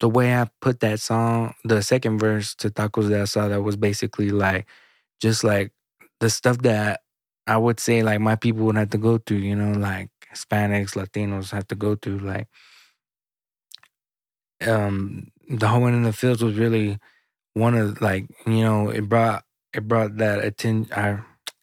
the 0.00 0.08
way 0.08 0.34
I 0.34 0.48
put 0.60 0.80
that 0.80 1.00
song, 1.00 1.54
the 1.64 1.82
second 1.82 2.18
verse 2.18 2.54
to 2.56 2.70
Tacos 2.70 3.08
de 3.08 3.16
Asada 3.22 3.62
was 3.62 3.76
basically 3.76 4.30
like 4.30 4.66
just 5.20 5.44
like 5.44 5.72
the 6.20 6.30
stuff 6.30 6.58
that 6.58 7.00
I 7.46 7.56
would 7.58 7.80
say 7.80 8.02
like 8.02 8.20
my 8.20 8.36
people 8.36 8.64
would 8.66 8.76
have 8.76 8.90
to 8.90 8.98
go 8.98 9.18
through, 9.18 9.38
you 9.38 9.54
know, 9.56 9.78
like 9.78 10.10
Hispanics, 10.32 10.94
Latinos 10.94 11.50
have 11.50 11.66
to 11.68 11.74
go 11.74 11.96
through. 11.96 12.18
Like 12.18 12.48
um 14.66 15.28
the 15.50 15.68
hoeing 15.68 15.94
in 15.94 16.04
the 16.04 16.12
fields 16.12 16.44
was 16.44 16.56
really 16.56 16.98
one 17.54 17.74
of 17.74 18.00
like, 18.00 18.26
you 18.46 18.62
know, 18.62 18.90
it 18.90 19.08
brought 19.08 19.44
it 19.74 19.88
brought 19.88 20.16
that 20.18 20.44
attention 20.44 20.92
I 20.94 21.20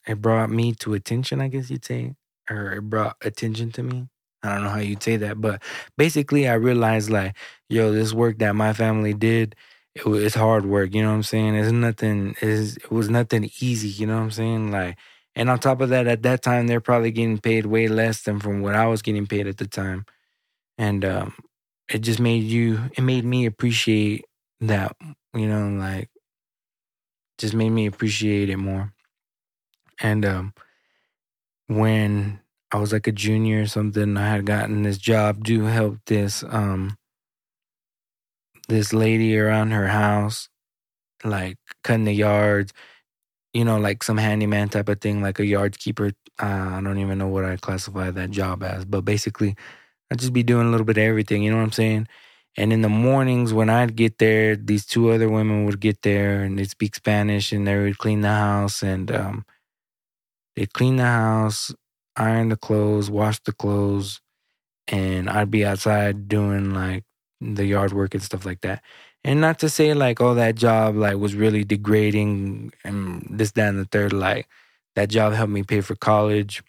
it 0.08 0.22
brought 0.22 0.50
me 0.50 0.74
to 0.76 0.94
attention, 0.94 1.42
I 1.42 1.50
guess 1.50 1.70
you'd 1.70 1.86
say. 1.86 2.16
Or 2.50 2.74
it 2.74 2.82
brought 2.84 3.18
attention 3.22 3.72
to 3.74 3.84
me. 3.84 4.08
I 4.44 4.56
don't 4.56 4.64
know 4.64 4.70
how 4.70 4.80
you'd 4.80 5.04
say 5.04 5.18
that, 5.18 5.42
but 5.42 5.62
basically, 5.98 6.48
I 6.48 6.54
realized 6.54 7.10
like, 7.10 7.36
yo, 7.70 7.92
this 7.92 8.14
work 8.14 8.40
that 8.40 8.56
my 8.56 8.72
family 8.74 9.14
did, 9.14 9.56
it 9.96 10.06
was 10.06 10.24
it's 10.24 10.36
hard 10.36 10.66
work. 10.66 10.94
You 10.94 11.02
know 11.02 11.10
what 11.10 11.16
I'm 11.16 11.24
saying? 11.24 11.56
It's 11.56 11.72
nothing. 11.72 12.36
It's, 12.42 12.78
it 12.78 12.92
was 12.92 13.10
nothing 13.10 13.50
easy. 13.60 13.90
You 13.90 14.08
know 14.08 14.16
what 14.18 14.24
I'm 14.24 14.32
saying? 14.32 14.72
Like, 14.72 14.98
and 15.36 15.50
on 15.50 15.60
top 15.60 15.82
of 15.82 15.90
that, 15.90 16.08
at 16.08 16.24
that 16.24 16.42
time, 16.44 16.68
they're 16.68 16.82
probably 16.82 17.12
getting 17.12 17.40
paid 17.40 17.66
way 17.66 17.88
less 17.88 18.22
than 18.24 18.40
from 18.40 18.62
what 18.62 18.76
I 18.76 18.88
was 18.88 19.02
getting 19.02 19.28
paid 19.28 19.48
at 19.48 19.58
the 19.58 19.68
time, 19.68 20.06
and 20.78 21.04
um, 21.06 21.34
it 21.90 22.00
just 22.00 22.20
made 22.20 22.44
you. 22.44 22.90
It 22.98 23.02
made 23.02 23.26
me 23.26 23.46
appreciate 23.46 24.26
that. 24.62 24.96
You 25.34 25.48
know, 25.48 25.70
like, 25.70 26.10
just 27.38 27.54
made 27.54 27.70
me 27.70 27.86
appreciate 27.86 28.50
it 28.50 28.58
more. 28.58 28.94
And 30.00 30.26
um, 30.26 30.54
when 31.68 32.40
I 32.72 32.80
was 32.80 32.92
like 32.92 33.08
a 33.08 33.12
junior 33.12 33.62
or 33.62 33.68
something. 33.68 34.18
I 34.18 34.28
had 34.30 34.46
gotten 34.46 34.84
this 34.84 34.98
job 34.98 35.46
to 35.46 35.64
help 35.66 36.00
this 36.06 36.44
um 36.44 36.98
this 38.68 38.94
lady 38.94 39.38
around 39.38 39.72
her 39.72 39.88
house, 39.88 40.50
like 41.24 41.58
cutting 41.84 42.06
the 42.06 42.14
yards, 42.14 42.74
you 43.54 43.66
know, 43.66 43.80
like 43.80 44.04
some 44.04 44.18
handyman 44.18 44.70
type 44.70 44.90
of 44.90 45.02
thing, 45.02 45.22
like 45.22 45.40
a 45.40 45.46
yard 45.46 45.80
keeper. 45.80 46.12
Uh, 46.42 46.46
I 46.46 46.82
don't 46.84 47.00
even 47.00 47.18
know 47.18 47.28
what 47.28 47.46
I 47.46 47.58
classify 47.58 48.12
that 48.12 48.32
job 48.32 48.64
as, 48.64 48.86
but 48.86 49.02
basically, 49.06 49.56
I'd 50.12 50.20
just 50.20 50.34
be 50.34 50.44
doing 50.44 50.68
a 50.68 50.72
little 50.72 50.86
bit 50.86 50.98
of 50.98 51.04
everything. 51.04 51.44
You 51.44 51.52
know 51.52 51.58
what 51.58 51.64
I'm 51.64 51.72
saying? 51.72 52.08
And 52.56 52.74
in 52.74 52.82
the 52.82 52.90
mornings 52.90 53.54
when 53.54 53.70
I'd 53.70 53.96
get 53.96 54.18
there, 54.18 54.56
these 54.56 54.86
two 54.86 55.12
other 55.12 55.30
women 55.30 55.66
would 55.66 55.80
get 55.80 56.02
there 56.02 56.44
and 56.44 56.58
they'd 56.58 56.70
speak 56.70 56.96
Spanish 56.96 57.52
and 57.52 57.68
they 57.68 57.78
would 57.78 57.98
clean 58.00 58.22
the 58.22 58.30
house 58.30 58.82
and 58.82 59.12
um, 59.12 59.46
they'd 60.56 60.74
clean 60.74 60.96
the 60.96 61.04
house 61.04 61.74
iron 62.18 62.50
the 62.50 62.58
clothes, 62.58 63.10
wash 63.10 63.40
the 63.44 63.54
clothes, 63.54 64.20
and 64.88 65.30
I'd 65.30 65.52
be 65.52 65.66
outside 65.66 66.28
doing 66.28 66.74
like 66.74 67.04
the 67.40 67.66
yard 67.66 67.94
work 67.94 68.14
and 68.14 68.24
stuff 68.24 68.46
like 68.46 68.62
that. 68.62 68.82
And 69.24 69.42
not 69.42 69.60
to 69.60 69.70
say 69.70 69.94
like, 69.94 70.22
oh, 70.22 70.34
that 70.36 70.56
job 70.56 70.96
like 70.96 71.18
was 71.18 71.36
really 71.36 71.64
degrading 71.64 72.74
and 72.84 73.26
this, 73.30 73.52
that, 73.54 73.70
and 73.70 73.80
the 73.80 73.86
third. 73.86 74.14
Like 74.14 74.48
that 74.96 75.10
job 75.10 75.34
helped 75.34 75.52
me 75.52 75.64
pay 75.64 75.82
for 75.82 75.96
college, 75.96 76.64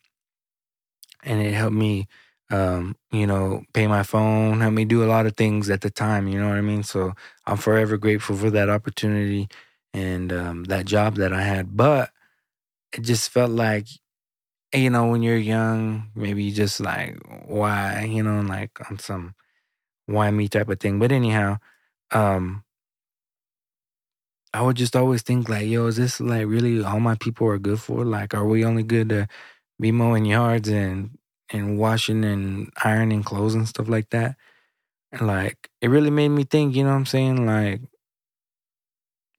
and 1.22 1.40
it 1.40 1.54
helped 1.54 1.76
me, 1.76 2.06
um, 2.50 2.96
you 3.12 3.26
know, 3.26 3.62
pay 3.74 3.86
my 3.86 4.02
phone, 4.02 4.60
helped 4.60 4.74
me 4.76 4.84
do 4.84 5.04
a 5.04 5.06
lot 5.08 5.26
of 5.26 5.36
things 5.36 5.70
at 5.70 5.82
the 5.82 5.90
time. 5.90 6.28
You 6.28 6.40
know 6.40 6.48
what 6.48 6.58
I 6.58 6.62
mean? 6.62 6.82
So 6.82 7.12
I'm 7.46 7.56
forever 7.58 7.96
grateful 7.98 8.36
for 8.36 8.50
that 8.50 8.70
opportunity 8.70 9.48
and 9.94 10.32
um, 10.32 10.64
that 10.64 10.86
job 10.86 11.16
that 11.16 11.32
I 11.32 11.42
had. 11.42 11.76
But 11.76 12.10
it 12.92 13.02
just 13.02 13.30
felt 13.30 13.50
like 13.50 13.86
you 14.74 14.90
know, 14.90 15.08
when 15.08 15.22
you're 15.22 15.36
young, 15.38 16.10
maybe 16.14 16.44
you 16.44 16.52
just 16.52 16.80
like, 16.80 17.16
why, 17.46 18.04
you 18.04 18.22
know, 18.22 18.40
like 18.42 18.70
on 18.90 18.98
some, 18.98 19.34
why 20.06 20.30
me 20.30 20.48
type 20.48 20.68
of 20.68 20.80
thing. 20.80 20.98
But 20.98 21.12
anyhow, 21.12 21.58
um, 22.12 22.64
I 24.54 24.62
would 24.62 24.76
just 24.76 24.96
always 24.96 25.22
think 25.22 25.48
like, 25.48 25.66
yo, 25.66 25.86
is 25.86 25.96
this 25.96 26.20
like 26.20 26.46
really 26.46 26.82
all 26.82 27.00
my 27.00 27.14
people 27.16 27.46
are 27.48 27.58
good 27.58 27.80
for? 27.80 28.04
Like, 28.04 28.34
are 28.34 28.46
we 28.46 28.64
only 28.64 28.82
good 28.82 29.08
to 29.10 29.28
be 29.80 29.92
mowing 29.92 30.24
yards 30.26 30.68
and 30.68 31.17
and 31.50 31.78
washing 31.78 32.24
and 32.24 32.70
ironing 32.84 33.22
clothes 33.22 33.54
and 33.54 33.68
stuff 33.68 33.88
like 33.88 34.10
that? 34.10 34.36
And 35.12 35.26
like, 35.26 35.70
it 35.80 35.88
really 35.88 36.10
made 36.10 36.30
me 36.30 36.44
think. 36.44 36.76
You 36.76 36.84
know 36.84 36.90
what 36.90 36.96
I'm 36.96 37.06
saying? 37.06 37.46
Like, 37.46 37.82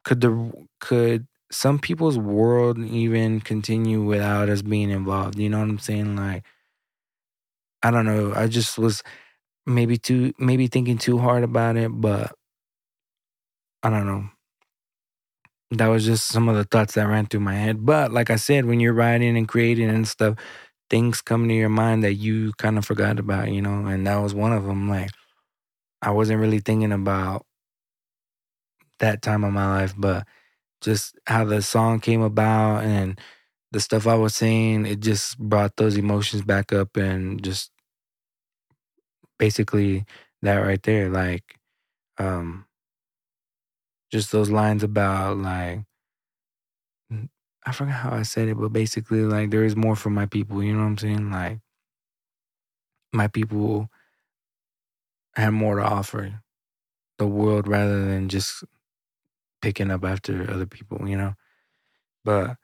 could 0.03 0.21
the 0.21 0.51
could 0.79 1.27
some 1.51 1.79
people's 1.79 2.17
world 2.17 2.79
even 2.79 3.41
continue 3.41 4.03
without 4.03 4.49
us 4.49 4.61
being 4.61 4.89
involved? 4.89 5.37
You 5.39 5.49
know 5.49 5.59
what 5.59 5.69
I'm 5.69 5.79
saying? 5.79 6.15
Like, 6.15 6.43
I 7.83 7.91
don't 7.91 8.05
know. 8.05 8.33
I 8.35 8.47
just 8.47 8.77
was 8.77 9.03
maybe 9.65 9.97
too 9.97 10.33
maybe 10.39 10.67
thinking 10.67 10.97
too 10.97 11.17
hard 11.19 11.43
about 11.43 11.77
it, 11.77 11.89
but 11.89 12.33
I 13.83 13.89
don't 13.89 14.05
know. 14.05 14.29
That 15.71 15.87
was 15.87 16.05
just 16.05 16.27
some 16.27 16.49
of 16.49 16.55
the 16.55 16.63
thoughts 16.63 16.95
that 16.95 17.07
ran 17.07 17.27
through 17.27 17.41
my 17.41 17.53
head. 17.55 17.85
But 17.85 18.11
like 18.11 18.29
I 18.31 18.37
said, 18.37 18.65
when 18.65 18.79
you're 18.79 18.93
writing 18.93 19.37
and 19.37 19.47
creating 19.47 19.89
and 19.89 20.07
stuff, 20.07 20.35
things 20.89 21.21
come 21.21 21.47
to 21.47 21.53
your 21.53 21.69
mind 21.69 22.03
that 22.03 22.15
you 22.15 22.53
kind 22.57 22.77
of 22.77 22.85
forgot 22.85 23.19
about, 23.19 23.51
you 23.51 23.61
know, 23.61 23.85
and 23.87 24.05
that 24.07 24.17
was 24.17 24.33
one 24.33 24.53
of 24.53 24.65
them. 24.65 24.89
Like 24.89 25.11
I 26.01 26.11
wasn't 26.11 26.41
really 26.41 26.59
thinking 26.59 26.91
about 26.93 27.45
that 28.99 29.21
time 29.21 29.43
of 29.43 29.53
my 29.53 29.67
life, 29.81 29.93
but 29.97 30.25
just 30.81 31.17
how 31.27 31.45
the 31.45 31.61
song 31.61 31.99
came 31.99 32.21
about 32.21 32.83
and 32.83 33.19
the 33.71 33.79
stuff 33.79 34.07
I 34.07 34.15
was 34.15 34.35
saying, 34.35 34.85
it 34.85 34.99
just 35.01 35.39
brought 35.39 35.77
those 35.77 35.97
emotions 35.97 36.43
back 36.43 36.73
up 36.73 36.97
and 36.97 37.43
just 37.43 37.71
basically 39.37 40.05
that 40.41 40.57
right 40.57 40.81
there. 40.83 41.09
Like, 41.09 41.55
um, 42.19 42.65
just 44.11 44.31
those 44.31 44.49
lines 44.49 44.83
about 44.83 45.37
like, 45.37 45.81
I 47.69 47.71
forgot 47.71 47.93
how 47.93 48.11
I 48.11 48.23
said 48.23 48.47
it, 48.47 48.57
but 48.57 48.73
basically, 48.73 49.21
like, 49.21 49.51
there 49.51 49.63
is 49.63 49.75
more 49.75 49.95
for 49.95 50.09
my 50.09 50.25
people. 50.25 50.63
You 50.63 50.73
know 50.73 50.79
what 50.79 50.85
I'm 50.85 50.97
saying? 50.97 51.29
Like, 51.29 51.59
my 53.13 53.27
people 53.27 53.89
have 55.35 55.53
more 55.53 55.75
to 55.75 55.83
offer 55.83 56.41
the 57.19 57.27
world 57.27 57.67
rather 57.67 58.05
than 58.05 58.27
just 58.27 58.63
picking 59.61 59.91
up 59.91 60.03
after 60.03 60.49
other 60.49 60.65
people, 60.65 61.07
you 61.07 61.15
know? 61.15 61.35
But 62.25 62.57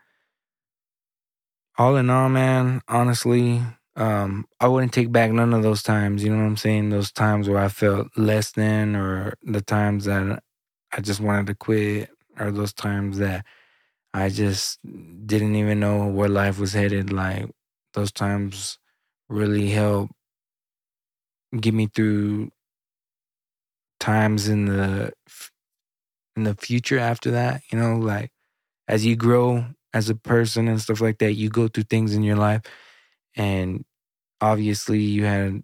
all 1.78 1.98
in 1.98 2.10
all, 2.10 2.30
man, 2.30 2.82
honestly, 2.88 3.62
um, 3.96 4.48
I 4.60 4.68
wouldn't 4.68 4.94
take 4.94 5.12
back 5.12 5.32
none 5.32 5.54
of 5.54 5.62
those 5.62 5.84
times. 5.84 6.24
You 6.24 6.32
know 6.32 6.38
what 6.38 6.48
I'm 6.48 6.58
saying? 6.58 6.90
Those 6.90 7.12
times 7.12 7.48
where 7.48 7.60
I 7.60 7.68
felt 7.68 8.08
less 8.18 8.52
than, 8.52 8.96
or 8.96 9.36
the 9.44 9.62
times 9.62 10.06
that 10.06 10.42
I 10.92 11.02
just 11.02 11.20
wanted 11.20 11.46
to 11.48 11.54
quit, 11.56 12.10
or 12.40 12.50
those 12.50 12.74
times 12.74 13.20
that 13.20 13.46
I 14.16 14.30
just 14.30 14.80
didn't 15.28 15.56
even 15.56 15.80
know 15.80 16.08
where 16.08 16.30
life 16.30 16.60
was 16.60 16.74
headed. 16.74 17.12
Like 17.12 17.52
those 17.94 18.12
times 18.12 18.80
really 19.30 19.70
helped 19.72 20.14
get 21.60 21.74
me 21.74 21.88
through 21.88 22.52
times 24.00 24.48
in 24.48 24.66
the 24.66 25.12
in 26.36 26.44
the 26.44 26.56
future 26.56 27.00
after 27.00 27.32
that. 27.32 27.62
You 27.72 27.80
know, 27.80 27.98
like 27.98 28.32
as 28.88 29.06
you 29.06 29.16
grow 29.16 29.66
as 29.94 30.10
a 30.10 30.16
person 30.16 30.68
and 30.68 30.82
stuff 30.82 31.02
like 31.02 31.20
that, 31.20 31.34
you 31.34 31.50
go 31.50 31.68
through 31.68 31.86
things 31.86 32.14
in 32.14 32.24
your 32.24 32.38
life. 32.38 32.62
And 33.36 33.86
obviously, 34.42 35.00
you 35.02 35.26
had 35.26 35.64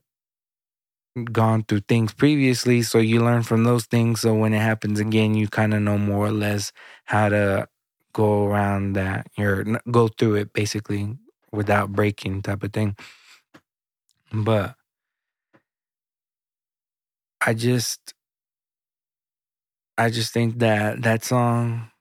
gone 1.31 1.63
through 1.63 1.81
things 1.81 2.13
previously. 2.13 2.81
So 2.81 2.99
you 2.99 3.23
learn 3.23 3.43
from 3.43 3.63
those 3.63 3.85
things. 3.85 4.21
So 4.21 4.33
when 4.33 4.53
it 4.53 4.59
happens 4.61 4.99
again, 4.99 5.35
you 5.35 5.47
kind 5.47 5.73
of 5.73 5.81
know 5.81 5.97
more 5.97 6.25
or 6.27 6.31
less 6.31 6.71
how 7.05 7.29
to 7.29 7.67
go 8.13 8.45
around 8.45 8.93
that 8.93 9.27
or 9.37 9.65
go 9.91 10.07
through 10.07 10.35
it 10.35 10.53
basically 10.53 11.17
without 11.51 11.91
breaking 11.91 12.41
type 12.41 12.63
of 12.63 12.73
thing. 12.73 12.95
But 14.33 14.75
I 17.41 17.53
just 17.53 18.13
I 19.97 20.09
just 20.09 20.33
think 20.33 20.59
that 20.59 21.01
that 21.03 21.23
song 21.23 21.91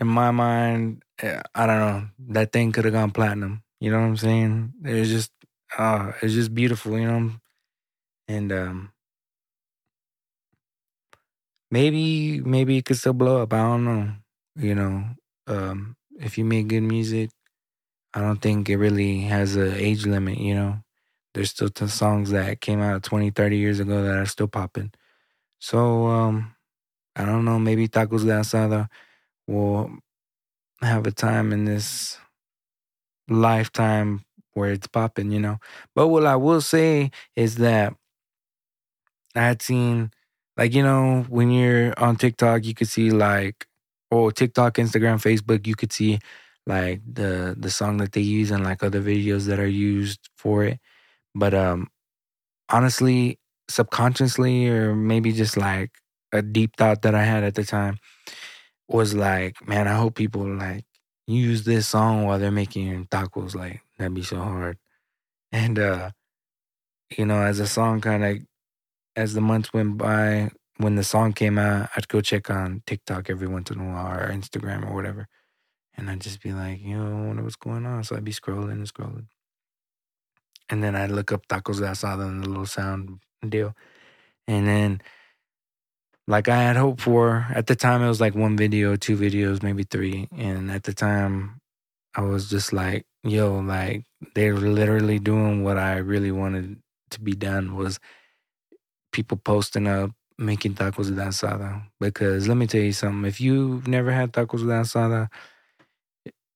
in 0.00 0.06
my 0.06 0.30
mind, 0.30 1.02
eh, 1.20 1.40
I 1.54 1.66
don't 1.66 1.78
know, 1.78 2.08
that 2.30 2.52
thing 2.52 2.72
could 2.72 2.84
have 2.84 2.94
gone 2.94 3.10
platinum. 3.10 3.62
You 3.80 3.90
know 3.90 4.00
what 4.00 4.06
I'm 4.06 4.16
saying? 4.16 4.72
It's 4.84 5.10
just, 5.10 5.30
uh, 5.78 6.12
it's 6.22 6.34
just 6.34 6.54
beautiful, 6.54 6.98
you 6.98 7.06
know. 7.06 7.30
And 8.28 8.52
um, 8.52 8.92
maybe, 11.70 12.40
maybe 12.40 12.76
it 12.78 12.84
could 12.84 12.98
still 12.98 13.12
blow 13.12 13.42
up. 13.42 13.52
I 13.52 13.58
don't 13.58 13.84
know. 13.84 14.12
You 14.56 14.74
know, 14.74 15.04
um, 15.46 15.96
if 16.20 16.36
you 16.36 16.44
make 16.44 16.68
good 16.68 16.82
music, 16.82 17.30
I 18.14 18.20
don't 18.20 18.40
think 18.42 18.68
it 18.70 18.76
really 18.78 19.20
has 19.22 19.56
an 19.56 19.74
age 19.74 20.06
limit. 20.06 20.38
You 20.38 20.54
know, 20.54 20.76
there's 21.34 21.50
still 21.50 21.70
songs 21.88 22.30
that 22.30 22.60
came 22.60 22.80
out 22.80 23.02
20, 23.02 23.30
30 23.30 23.58
years 23.58 23.80
ago 23.80 24.02
that 24.02 24.18
are 24.18 24.26
still 24.26 24.48
popping. 24.48 24.92
So 25.60 26.06
um, 26.06 26.54
I 27.16 27.26
don't 27.26 27.44
know. 27.44 27.58
Maybe 27.58 27.88
Tacos 27.88 28.24
de 28.24 28.32
Asada 28.32 28.88
will 29.48 29.90
have 30.82 31.06
a 31.06 31.12
time 31.12 31.52
in 31.52 31.64
this 31.66 32.18
lifetime 33.28 34.24
where 34.54 34.72
it's 34.72 34.86
popping, 34.86 35.30
you 35.30 35.40
know. 35.40 35.58
But 35.94 36.08
what 36.08 36.26
I 36.26 36.36
will 36.36 36.60
say 36.60 37.10
is 37.36 37.56
that 37.56 37.94
I 39.34 39.40
had 39.40 39.62
seen, 39.62 40.10
like, 40.56 40.74
you 40.74 40.82
know, 40.82 41.24
when 41.28 41.50
you're 41.50 41.98
on 41.98 42.16
TikTok, 42.16 42.64
you 42.64 42.74
could 42.74 42.88
see 42.88 43.10
like, 43.10 43.66
or 44.12 44.32
TikTok, 44.32 44.76
Instagram, 44.76 45.18
Facebook, 45.22 45.66
you 45.66 45.76
could 45.76 45.92
see 45.92 46.20
like 46.66 47.02
the 47.12 47.56
the 47.58 47.70
song 47.70 47.98
that 47.98 48.12
they 48.12 48.22
use 48.22 48.52
and 48.52 48.64
like 48.64 48.84
other 48.84 49.02
videos 49.02 49.46
that 49.48 49.60
are 49.60 49.68
used 49.68 50.30
for 50.38 50.64
it. 50.64 50.80
But 51.34 51.54
um 51.54 51.88
honestly, 52.70 53.38
subconsciously, 53.68 54.68
or 54.68 54.94
maybe 54.94 55.32
just 55.32 55.56
like 55.56 55.90
a 56.32 56.42
deep 56.42 56.76
thought 56.76 57.02
that 57.02 57.14
I 57.14 57.24
had 57.24 57.44
at 57.44 57.54
the 57.54 57.64
time, 57.64 57.98
was 58.88 59.14
like, 59.14 59.66
man, 59.66 59.88
I 59.88 59.94
hope 59.96 60.14
people 60.16 60.46
like 60.46 60.84
use 61.26 61.64
this 61.64 61.88
song 61.88 62.24
while 62.24 62.38
they're 62.38 62.50
making 62.50 63.06
tacos. 63.08 63.54
Like 63.54 63.82
that'd 63.98 64.14
be 64.14 64.22
so 64.22 64.38
hard. 64.38 64.78
And 65.52 65.78
uh, 65.78 66.10
you 67.16 67.26
know, 67.26 67.42
as 67.42 67.58
the 67.58 67.66
song 67.66 68.00
kind 68.00 68.24
of 68.24 68.38
as 69.16 69.34
the 69.34 69.40
months 69.40 69.72
went 69.72 69.98
by, 69.98 70.50
when 70.78 70.96
the 70.96 71.04
song 71.04 71.32
came 71.32 71.58
out, 71.58 71.90
I'd 71.96 72.08
go 72.08 72.20
check 72.20 72.50
on 72.50 72.82
TikTok 72.86 73.30
every 73.30 73.48
once 73.48 73.70
in 73.70 73.80
a 73.80 73.84
while 73.84 74.18
or 74.18 74.30
Instagram 74.32 74.88
or 74.88 74.94
whatever. 74.94 75.28
And 75.96 76.10
I'd 76.10 76.20
just 76.20 76.42
be 76.42 76.52
like, 76.52 76.80
know, 76.82 77.06
I 77.06 77.26
wonder 77.26 77.42
what's 77.42 77.56
going 77.56 77.86
on. 77.86 78.04
So 78.04 78.16
I'd 78.16 78.24
be 78.24 78.32
scrolling 78.32 78.72
and 78.72 78.92
scrolling. 78.92 79.26
And 80.70 80.82
then 80.82 80.96
I'd 80.96 81.10
look 81.10 81.32
up 81.32 81.46
tacos 81.48 81.80
de 81.80 81.86
asada 81.86 82.26
and 82.26 82.42
the 82.42 82.48
little 82.48 82.66
sound 82.66 83.20
deal. 83.46 83.74
And 84.48 84.66
then 84.66 85.02
like 86.26 86.48
I 86.48 86.62
had 86.62 86.76
hoped 86.76 87.00
for. 87.00 87.46
At 87.54 87.66
the 87.66 87.76
time, 87.76 88.02
it 88.02 88.08
was 88.08 88.20
like 88.20 88.34
one 88.34 88.56
video, 88.56 88.96
two 88.96 89.16
videos, 89.16 89.62
maybe 89.62 89.84
three. 89.84 90.28
And 90.36 90.70
at 90.70 90.84
the 90.84 90.94
time, 90.94 91.60
I 92.14 92.22
was 92.22 92.48
just 92.48 92.72
like, 92.72 93.06
yo, 93.24 93.58
like 93.58 94.04
they're 94.34 94.56
literally 94.56 95.18
doing 95.18 95.64
what 95.64 95.78
I 95.78 95.96
really 95.96 96.32
wanted 96.32 96.80
to 97.10 97.20
be 97.20 97.34
done 97.34 97.76
was 97.76 97.98
people 99.12 99.36
posting 99.36 99.86
up 99.86 100.12
making 100.38 100.74
tacos 100.74 101.14
de 101.14 101.22
asada. 101.22 101.82
Because 102.00 102.48
let 102.48 102.56
me 102.56 102.66
tell 102.66 102.80
you 102.82 102.92
something, 102.92 103.28
if 103.28 103.40
you've 103.40 103.86
never 103.88 104.12
had 104.12 104.32
tacos 104.32 104.60
de 104.60 104.72
asada, 104.74 105.28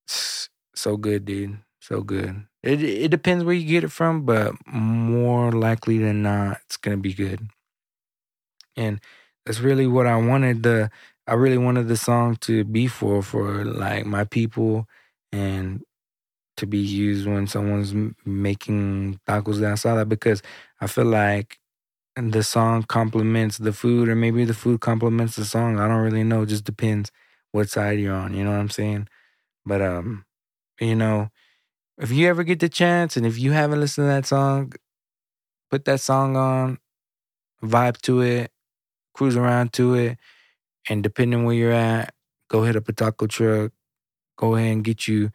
it's 0.05 0.49
so 0.75 0.97
good, 0.97 1.25
dude. 1.25 1.57
So 1.79 2.01
good. 2.01 2.45
It 2.63 2.83
it 2.83 3.11
depends 3.11 3.43
where 3.43 3.53
you 3.55 3.65
get 3.67 3.83
it 3.85 3.91
from, 3.91 4.25
but 4.25 4.53
more 4.67 5.51
likely 5.51 5.99
than 5.99 6.21
not, 6.21 6.59
it's 6.65 6.77
gonna 6.77 6.97
be 6.97 7.13
good. 7.13 7.47
And 8.75 8.99
that's 9.45 9.59
really 9.59 9.87
what 9.87 10.07
I 10.07 10.17
wanted 10.17 10.63
the 10.63 10.91
I 11.27 11.33
really 11.33 11.57
wanted 11.57 11.87
the 11.87 11.97
song 11.97 12.37
to 12.41 12.63
be 12.63 12.87
for 12.87 13.21
for 13.21 13.65
like 13.65 14.05
my 14.05 14.23
people 14.23 14.87
and 15.31 15.83
to 16.57 16.67
be 16.67 16.79
used 16.79 17.27
when 17.27 17.47
someone's 17.47 17.93
making 18.25 19.19
tacos 19.27 19.59
de 19.59 19.67
asada 19.67 20.07
because 20.07 20.41
I 20.81 20.87
feel 20.87 21.05
like 21.05 21.59
the 22.17 22.43
song 22.43 22.83
complements 22.83 23.57
the 23.57 23.73
food 23.73 24.09
or 24.09 24.15
maybe 24.15 24.45
the 24.45 24.53
food 24.53 24.81
complements 24.81 25.35
the 25.35 25.45
song. 25.45 25.79
I 25.79 25.87
don't 25.87 26.01
really 26.01 26.23
know. 26.23 26.43
It 26.43 26.47
just 26.47 26.63
depends 26.63 27.11
what 27.51 27.69
side 27.69 27.99
you're 27.99 28.15
on. 28.15 28.33
You 28.33 28.43
know 28.43 28.51
what 28.51 28.59
I'm 28.59 28.69
saying? 28.69 29.07
But 29.65 29.81
um, 29.81 30.25
you 30.79 30.95
know, 30.95 31.29
if 31.97 32.11
you 32.11 32.27
ever 32.27 32.43
get 32.43 32.59
the 32.59 32.69
chance 32.69 33.17
and 33.17 33.25
if 33.25 33.39
you 33.39 33.51
haven't 33.53 33.79
listened 33.81 34.05
to 34.05 34.09
that 34.09 34.25
song, 34.25 34.73
put 35.69 35.85
that 35.85 36.01
song 36.01 36.35
on, 36.35 36.79
vibe 37.63 37.99
to 38.01 38.21
it, 38.21 38.51
cruise 39.13 39.37
around 39.37 39.73
to 39.73 39.95
it, 39.95 40.17
and 40.89 41.03
depending 41.03 41.45
where 41.45 41.55
you're 41.55 41.71
at, 41.71 42.13
go 42.49 42.63
hit 42.63 42.75
up 42.75 42.89
a 42.89 42.93
taco 42.93 43.27
truck. 43.27 43.71
Go 44.37 44.55
ahead 44.55 44.71
and 44.73 44.83
get 44.83 45.07
you 45.07 45.31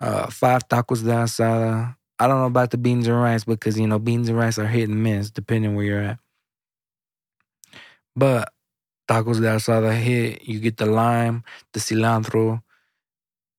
uh, 0.00 0.28
five 0.28 0.68
tacos 0.68 1.04
de 1.04 1.12
asada. 1.12 1.96
I 2.18 2.28
don't 2.28 2.40
know 2.40 2.46
about 2.46 2.70
the 2.70 2.78
beans 2.78 3.08
and 3.08 3.20
rice 3.20 3.44
because 3.44 3.78
you 3.78 3.86
know 3.86 3.98
beans 3.98 4.28
and 4.28 4.38
rice 4.38 4.58
are 4.58 4.66
hit 4.66 4.88
and 4.88 5.02
miss 5.02 5.30
depending 5.30 5.74
where 5.74 5.84
you're 5.84 6.02
at. 6.02 6.18
But 8.16 8.52
tacos 9.08 9.40
de 9.40 9.48
asada 9.50 9.92
hit. 9.94 10.42
You 10.48 10.60
get 10.60 10.76
the 10.78 10.86
lime, 10.86 11.44
the 11.72 11.80
cilantro, 11.80 12.62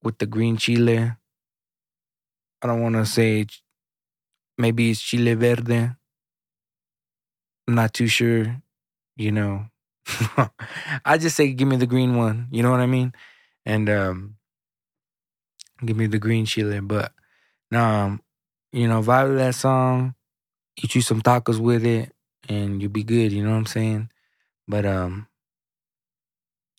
with 0.03 0.17
the 0.19 0.25
green 0.25 0.57
chile. 0.57 1.13
I 2.61 2.67
don't 2.67 2.81
want 2.81 2.95
to 2.95 3.05
say 3.05 3.45
maybe 4.57 4.89
it's 4.91 5.01
chile 5.01 5.33
verde. 5.35 5.95
I'm 7.67 7.75
not 7.75 7.93
too 7.93 8.07
sure. 8.07 8.61
You 9.17 9.31
know, 9.31 9.67
I 11.05 11.17
just 11.17 11.35
say 11.35 11.53
give 11.53 11.67
me 11.67 11.77
the 11.77 11.87
green 11.87 12.15
one. 12.15 12.47
You 12.51 12.63
know 12.63 12.71
what 12.71 12.79
I 12.81 12.85
mean? 12.85 13.13
And 13.65 13.89
um, 13.89 14.37
give 15.85 15.97
me 15.97 16.07
the 16.07 16.19
green 16.19 16.45
chile. 16.45 16.79
But 16.79 17.11
nah, 17.71 18.05
um, 18.05 18.21
you 18.71 18.87
know, 18.87 19.01
vibe 19.01 19.37
that 19.37 19.55
song. 19.55 20.15
Eat 20.77 20.95
you 20.95 21.01
some 21.01 21.21
tacos 21.21 21.59
with 21.59 21.85
it, 21.85 22.13
and 22.49 22.81
you'll 22.81 22.91
be 22.91 23.03
good. 23.03 23.31
You 23.31 23.43
know 23.43 23.51
what 23.51 23.57
I'm 23.57 23.65
saying? 23.65 24.09
But 24.67 24.85
um, 24.85 25.27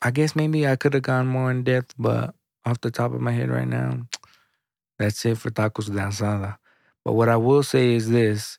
I 0.02 0.10
guess 0.10 0.36
maybe 0.36 0.66
I 0.66 0.76
could 0.76 0.94
have 0.94 1.02
gone 1.02 1.26
more 1.26 1.50
in 1.50 1.64
depth, 1.64 1.94
but 1.98 2.34
off 2.64 2.80
the 2.80 2.90
top 2.90 3.12
of 3.12 3.20
my 3.20 3.32
head 3.32 3.50
right 3.50 3.68
now, 3.68 4.06
that's 4.98 5.24
it 5.24 5.38
for 5.38 5.50
tacos 5.50 5.86
de. 5.92 6.58
But 7.04 7.12
what 7.12 7.28
I 7.28 7.36
will 7.36 7.62
say 7.62 7.94
is 7.94 8.10
this: 8.10 8.58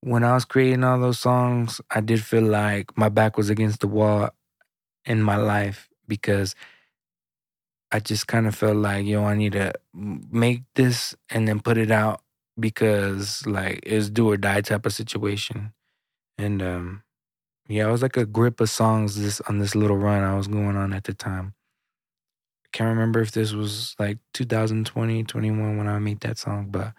when 0.00 0.24
I 0.24 0.34
was 0.34 0.44
creating 0.44 0.84
all 0.84 1.00
those 1.00 1.20
songs, 1.20 1.80
I 1.90 2.00
did 2.00 2.22
feel 2.22 2.44
like 2.44 2.96
my 2.96 3.08
back 3.08 3.36
was 3.36 3.50
against 3.50 3.80
the 3.80 3.88
wall 3.88 4.30
in 5.06 5.22
my 5.22 5.36
life 5.36 5.88
because 6.08 6.54
I 7.92 8.00
just 8.00 8.26
kind 8.26 8.46
of 8.46 8.54
felt 8.54 8.76
like, 8.76 9.06
yo, 9.06 9.24
I 9.24 9.36
need 9.36 9.52
to 9.52 9.72
make 9.94 10.62
this 10.74 11.14
and 11.30 11.46
then 11.46 11.60
put 11.60 11.78
it 11.78 11.90
out 11.90 12.20
because 12.58 13.46
like 13.46 13.80
it's 13.84 14.10
do 14.10 14.30
or 14.30 14.36
die 14.36 14.60
type 14.62 14.86
of 14.86 14.92
situation. 14.92 15.72
And 16.38 16.62
um 16.62 17.03
yeah, 17.68 17.88
it 17.88 17.92
was 17.92 18.02
like 18.02 18.16
a 18.16 18.26
grip 18.26 18.60
of 18.60 18.68
songs 18.68 19.20
this 19.20 19.40
on 19.42 19.58
this 19.58 19.74
little 19.74 19.96
run 19.96 20.22
I 20.22 20.36
was 20.36 20.48
going 20.48 20.76
on 20.76 20.92
at 20.92 21.04
the 21.04 21.14
time. 21.14 21.54
I 22.66 22.68
can't 22.76 22.90
remember 22.90 23.20
if 23.20 23.32
this 23.32 23.52
was 23.52 23.94
like 23.98 24.18
2020, 24.34 25.24
21 25.24 25.78
when 25.78 25.88
I 25.88 25.98
made 25.98 26.20
that 26.20 26.38
song, 26.38 26.68
but 26.70 26.92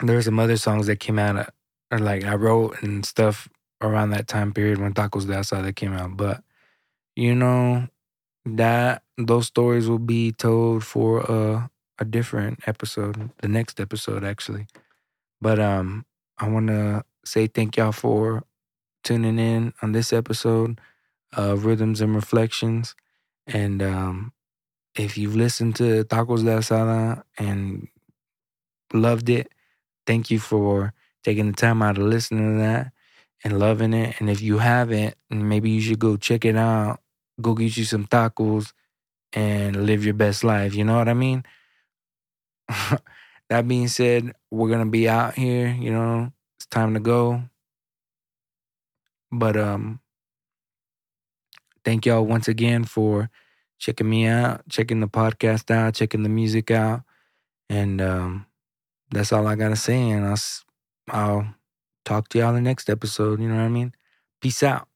there 0.00 0.16
were 0.16 0.22
some 0.22 0.38
other 0.38 0.56
songs 0.56 0.86
that 0.86 1.00
came 1.00 1.18
out 1.18 1.36
uh, 1.36 1.46
or 1.90 1.98
like 1.98 2.24
I 2.24 2.34
wrote 2.34 2.82
and 2.82 3.04
stuff 3.06 3.48
around 3.80 4.10
that 4.10 4.28
time 4.28 4.52
period 4.52 4.78
when 4.78 4.92
Tacos 4.94 5.26
de 5.26 5.34
Asada 5.34 5.74
came 5.74 5.92
out. 5.94 6.16
But 6.16 6.42
you 7.14 7.34
know, 7.34 7.88
that 8.44 9.02
those 9.16 9.46
stories 9.46 9.88
will 9.88 9.98
be 9.98 10.32
told 10.32 10.84
for 10.84 11.20
a 11.20 11.70
a 11.98 12.04
different 12.04 12.60
episode, 12.66 13.30
the 13.40 13.48
next 13.48 13.80
episode 13.80 14.24
actually. 14.24 14.66
But 15.40 15.58
um 15.58 16.04
I 16.38 16.48
want 16.48 16.68
to 16.68 17.04
say 17.24 17.46
thank 17.46 17.76
y'all 17.78 17.92
for 17.92 18.44
tuning 19.06 19.38
in 19.38 19.72
on 19.82 19.92
this 19.92 20.12
episode 20.12 20.80
of 21.32 21.64
Rhythms 21.64 22.00
and 22.00 22.14
Reflections. 22.14 22.96
And 23.46 23.80
um 23.80 24.32
if 24.96 25.16
you've 25.16 25.36
listened 25.36 25.76
to 25.76 26.04
Tacos 26.04 26.42
de 26.42 26.56
Asada 26.56 27.22
and 27.38 27.86
loved 28.92 29.28
it, 29.28 29.48
thank 30.06 30.30
you 30.30 30.40
for 30.40 30.92
taking 31.22 31.46
the 31.46 31.52
time 31.52 31.82
out 31.82 31.98
of 31.98 32.04
listening 32.04 32.54
to 32.54 32.58
that 32.58 32.92
and 33.44 33.60
loving 33.60 33.94
it. 33.94 34.16
And 34.18 34.28
if 34.28 34.40
you 34.40 34.58
haven't, 34.58 35.14
maybe 35.30 35.70
you 35.70 35.80
should 35.80 36.00
go 36.00 36.16
check 36.16 36.44
it 36.44 36.56
out. 36.56 36.98
Go 37.40 37.54
get 37.54 37.76
you 37.76 37.84
some 37.84 38.06
tacos 38.06 38.72
and 39.32 39.86
live 39.86 40.04
your 40.04 40.14
best 40.14 40.42
life. 40.42 40.74
You 40.74 40.82
know 40.82 40.96
what 40.96 41.08
I 41.08 41.14
mean? 41.14 41.44
that 43.48 43.68
being 43.68 43.86
said, 43.86 44.34
we're 44.50 44.70
gonna 44.70 44.90
be 44.90 45.08
out 45.08 45.34
here, 45.34 45.68
you 45.68 45.92
know, 45.92 46.32
it's 46.58 46.66
time 46.66 46.94
to 46.94 47.00
go. 47.00 47.42
But 49.38 49.56
um 49.56 50.00
thank 51.84 52.06
y'all 52.06 52.24
once 52.24 52.48
again 52.48 52.84
for 52.84 53.30
checking 53.78 54.08
me 54.08 54.26
out, 54.26 54.68
checking 54.68 55.00
the 55.00 55.08
podcast 55.08 55.70
out, 55.70 55.94
checking 55.94 56.22
the 56.22 56.28
music 56.28 56.70
out. 56.70 57.02
And 57.68 58.00
um 58.00 58.46
that's 59.10 59.32
all 59.32 59.46
I 59.46 59.54
gotta 59.56 59.76
say. 59.76 60.10
And 60.10 60.26
I'll 60.26 60.38
I'll 61.10 61.54
talk 62.04 62.28
to 62.30 62.38
y'all 62.38 62.50
in 62.50 62.56
the 62.56 62.60
next 62.60 62.88
episode. 62.88 63.40
You 63.40 63.48
know 63.48 63.56
what 63.56 63.62
I 63.62 63.68
mean? 63.68 63.92
Peace 64.40 64.62
out. 64.62 64.88